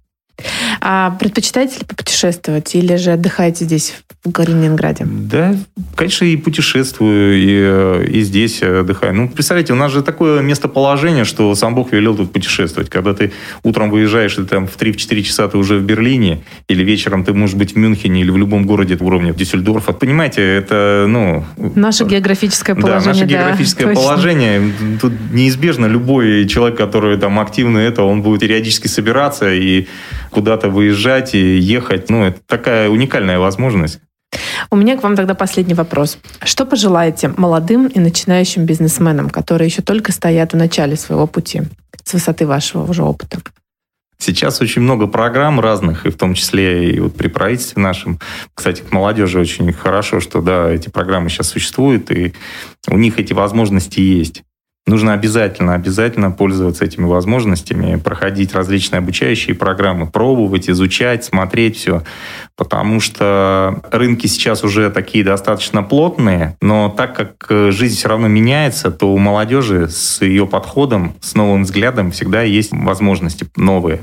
А 0.80 1.10
предпочитаете 1.18 1.80
ли 1.80 1.84
попутешествовать 1.84 2.74
или 2.74 2.96
же 2.96 3.12
отдыхаете 3.12 3.64
здесь, 3.64 3.94
в 4.24 4.30
Калининграде? 4.30 5.04
Да, 5.04 5.56
конечно, 5.96 6.24
и 6.24 6.36
путешествую, 6.36 7.42
и, 7.42 7.48
э, 7.48 8.06
и 8.08 8.20
здесь 8.22 8.62
отдыхаю. 8.62 9.14
Ну, 9.14 9.28
представляете, 9.28 9.72
у 9.72 9.76
нас 9.76 9.90
же 9.90 10.02
такое 10.02 10.42
местоположение, 10.42 11.24
что 11.24 11.52
сам 11.56 11.74
Бог 11.74 11.92
велел 11.92 12.16
тут 12.16 12.32
путешествовать. 12.32 12.88
Когда 12.88 13.14
ты 13.14 13.32
утром 13.64 13.90
выезжаешь, 13.90 14.38
и 14.38 14.44
там 14.44 14.68
в 14.68 14.76
3-4 14.76 15.22
часа 15.22 15.48
ты 15.48 15.58
уже 15.58 15.78
в 15.78 15.82
Берлине, 15.82 16.42
или 16.68 16.84
вечером 16.84 17.24
ты 17.24 17.32
можешь 17.32 17.56
быть 17.56 17.74
в 17.74 17.76
Мюнхене 17.76 18.20
или 18.20 18.30
в 18.30 18.36
любом 18.36 18.64
городе 18.64 18.96
уровня 19.00 19.32
Дюссельдорфа. 19.32 19.92
Понимаете, 19.92 20.42
это, 20.42 21.06
ну... 21.08 21.44
Наше 21.74 22.04
географическое 22.04 22.76
положение. 22.76 23.04
Да, 23.04 23.20
наше 23.20 23.26
географическое 23.26 23.86
да, 23.88 23.94
положение. 23.94 24.72
Тут 25.00 25.12
неизбежно 25.32 25.86
любой 25.86 26.46
человек, 26.46 26.78
который 26.78 27.18
там 27.18 27.40
активный 27.40 27.84
это, 27.84 28.02
он 28.02 28.22
будет 28.22 28.40
периодически 28.40 28.86
собираться 28.86 29.52
и 29.52 29.86
куда-то 30.32 30.68
выезжать 30.68 31.34
и 31.34 31.58
ехать. 31.58 32.10
Ну, 32.10 32.24
это 32.24 32.40
такая 32.46 32.88
уникальная 32.88 33.38
возможность. 33.38 34.00
У 34.70 34.76
меня 34.76 34.96
к 34.96 35.02
вам 35.02 35.14
тогда 35.14 35.34
последний 35.34 35.74
вопрос. 35.74 36.18
Что 36.42 36.64
пожелаете 36.64 37.28
молодым 37.36 37.86
и 37.86 37.98
начинающим 37.98 38.64
бизнесменам, 38.64 39.28
которые 39.28 39.68
еще 39.68 39.82
только 39.82 40.12
стоят 40.12 40.52
в 40.52 40.56
начале 40.56 40.96
своего 40.96 41.26
пути, 41.26 41.62
с 42.02 42.14
высоты 42.14 42.46
вашего 42.46 42.90
уже 42.90 43.02
опыта? 43.02 43.38
Сейчас 44.18 44.60
очень 44.60 44.82
много 44.82 45.08
программ 45.08 45.58
разных, 45.58 46.06
и 46.06 46.10
в 46.10 46.16
том 46.16 46.34
числе 46.34 46.92
и 46.92 47.00
вот 47.00 47.16
при 47.16 47.26
правительстве 47.26 47.82
нашем. 47.82 48.20
Кстати, 48.54 48.80
к 48.80 48.92
молодежи 48.92 49.38
очень 49.38 49.72
хорошо, 49.72 50.20
что 50.20 50.40
да, 50.40 50.70
эти 50.70 50.88
программы 50.88 51.28
сейчас 51.28 51.48
существуют, 51.48 52.10
и 52.12 52.32
у 52.86 52.96
них 52.96 53.18
эти 53.18 53.32
возможности 53.32 53.98
есть. 53.98 54.44
Нужно 54.84 55.12
обязательно, 55.12 55.74
обязательно 55.74 56.32
пользоваться 56.32 56.84
этими 56.84 57.04
возможностями, 57.04 58.00
проходить 58.00 58.52
различные 58.52 58.98
обучающие 58.98 59.54
программы, 59.54 60.10
пробовать, 60.10 60.68
изучать, 60.68 61.24
смотреть 61.24 61.76
все. 61.76 62.02
Потому 62.56 62.98
что 62.98 63.80
рынки 63.92 64.26
сейчас 64.26 64.64
уже 64.64 64.90
такие 64.90 65.22
достаточно 65.22 65.84
плотные, 65.84 66.56
но 66.60 66.88
так 66.88 67.14
как 67.14 67.72
жизнь 67.72 67.96
все 67.96 68.08
равно 68.08 68.26
меняется, 68.26 68.90
то 68.90 69.14
у 69.14 69.18
молодежи 69.18 69.88
с 69.88 70.20
ее 70.20 70.48
подходом, 70.48 71.14
с 71.20 71.36
новым 71.36 71.62
взглядом 71.62 72.10
всегда 72.10 72.42
есть 72.42 72.72
возможности 72.72 73.46
новые. 73.54 74.00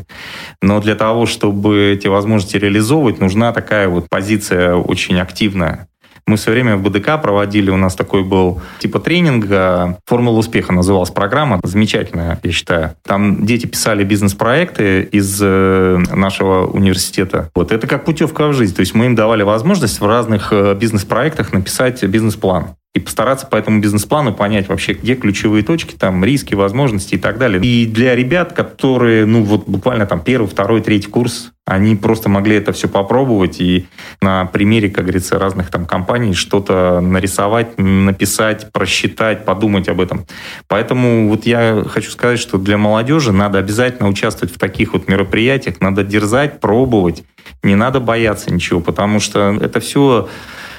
Но 0.62 0.80
для 0.80 0.96
того, 0.96 1.26
чтобы 1.26 1.92
эти 1.92 2.08
возможности 2.08 2.56
реализовывать, 2.56 3.20
нужна 3.20 3.52
такая 3.52 3.90
вот 3.90 4.08
позиция 4.10 4.76
очень 4.76 5.20
активная 5.20 5.89
Мы 6.30 6.38
все 6.38 6.52
время 6.52 6.78
в 6.78 6.84
БДК 6.84 7.20
проводили, 7.20 7.72
у 7.72 7.76
нас 7.76 7.96
такой 7.96 8.24
был 8.24 8.62
типа 8.78 9.00
тренинга, 9.00 9.98
«Формула 10.06 10.38
успеха» 10.38 10.72
называлась 10.72 11.10
программа, 11.10 11.60
замечательная, 11.64 12.40
я 12.44 12.52
считаю. 12.52 12.92
Там 13.04 13.48
дети 13.48 13.66
писали 13.66 14.04
бизнес-проекты 14.04 15.10
из 15.12 15.40
э, 15.42 15.98
нашего 16.14 16.68
университета. 16.68 17.50
Вот 17.56 17.72
это 17.72 17.88
как 17.88 18.06
путевка 18.06 18.48
в 18.50 18.54
жизнь, 18.54 18.76
то 18.76 18.82
есть 18.82 18.94
мы 18.94 19.08
им 19.08 19.16
давали 19.16 19.42
возможность 19.42 20.00
в 20.00 20.06
разных 20.06 20.54
э, 20.54 20.76
бизнес-проектах 20.76 21.52
написать 21.52 22.04
бизнес-план 22.04 22.76
и 22.96 23.00
постараться 23.00 23.46
по 23.46 23.56
этому 23.56 23.82
бизнес-плану 23.82 24.34
понять 24.34 24.68
вообще, 24.68 24.94
где 24.94 25.16
ключевые 25.16 25.64
точки, 25.64 25.96
там, 25.96 26.24
риски, 26.26 26.56
возможности 26.56 27.16
и 27.16 27.18
так 27.18 27.38
далее. 27.38 27.62
И 27.64 27.86
для 27.86 28.16
ребят, 28.16 28.54
которые, 28.54 29.26
ну, 29.26 29.44
вот 29.44 29.68
буквально 29.68 30.06
там 30.06 30.22
первый, 30.22 30.48
второй, 30.48 30.82
третий 30.82 31.10
курс, 31.10 31.52
они 31.70 31.96
просто 31.96 32.30
могли 32.30 32.56
это 32.56 32.72
все 32.72 32.88
попробовать 32.88 33.62
и 33.62 33.88
на 34.22 34.46
примере, 34.46 34.90
как 34.90 35.06
говорится, 35.06 35.38
разных 35.38 35.70
там 35.70 35.86
компаний 35.86 36.34
что-то 36.34 37.00
нарисовать, 37.00 37.78
написать, 37.78 38.72
просчитать, 38.72 39.46
подумать 39.46 39.88
об 39.88 40.02
этом. 40.02 40.26
Поэтому 40.68 41.30
вот 41.30 41.46
я 41.46 41.84
хочу 41.88 42.10
сказать, 42.10 42.40
что 42.40 42.58
для 42.58 42.78
молодежи 42.78 43.32
надо 43.32 43.60
обязательно 43.60 44.10
участвовать 44.10 44.54
в 44.54 44.58
таких 44.58 44.94
вот 44.94 45.08
мероприятиях, 45.08 45.80
надо 45.80 46.04
дерзать, 46.04 46.60
пробовать, 46.60 47.24
не 47.64 47.76
надо 47.76 48.00
бояться 48.00 48.52
ничего, 48.52 48.80
потому 48.80 49.20
что 49.20 49.58
это 49.62 49.80
все 49.80 50.28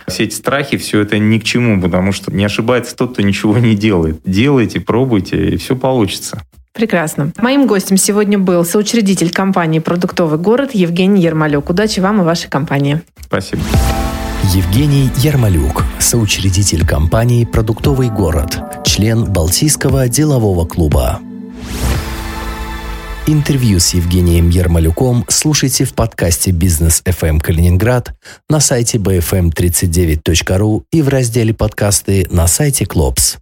все 0.09 0.25
эти 0.25 0.35
страхи, 0.35 0.77
все 0.77 1.01
это 1.01 1.19
ни 1.19 1.39
к 1.39 1.45
чему, 1.45 1.81
потому 1.81 2.11
что 2.11 2.33
не 2.33 2.45
ошибается 2.45 2.97
тот, 2.97 3.13
кто 3.13 3.23
ничего 3.23 3.59
не 3.59 3.77
делает. 3.77 4.21
Делайте, 4.25 4.81
пробуйте, 4.81 5.51
и 5.51 5.57
все 5.57 5.77
получится. 5.77 6.43
Прекрасно. 6.73 7.33
Моим 7.39 7.67
гостем 7.67 7.97
сегодня 7.97 8.39
был 8.39 8.65
соучредитель 8.65 9.31
компании 9.33 9.81
«Продуктовый 9.81 10.39
город» 10.39 10.71
Евгений 10.73 11.21
Ермолюк. 11.21 11.71
Удачи 11.71 12.01
вам 12.01 12.21
и 12.21 12.25
вашей 12.25 12.49
компании. 12.49 13.03
Спасибо. 13.21 13.63
Евгений 14.55 15.11
Ярмолюк, 15.19 15.85
соучредитель 15.99 16.87
компании 16.87 17.45
«Продуктовый 17.45 18.09
город», 18.09 18.59
член 18.85 19.25
Балтийского 19.25 20.09
делового 20.09 20.65
клуба. 20.65 21.21
Интервью 23.27 23.79
с 23.79 23.95
Евгением 23.95 24.49
Ермолюком 24.49 25.25
слушайте 25.29 25.85
в 25.85 25.95
подкасте 25.95 26.51
«Бизнес 26.51 27.03
FM 27.05 27.39
Калининград» 27.39 28.15
на 28.49 28.61
сайте 28.61 28.99
bfm39.ru 28.99 30.83
и 30.91 31.03
в 31.03 31.09
разделе 31.09 31.55
«Подкасты» 31.55 32.27
на 32.31 32.47
сайте 32.49 32.87
«Клопс». 32.87 33.39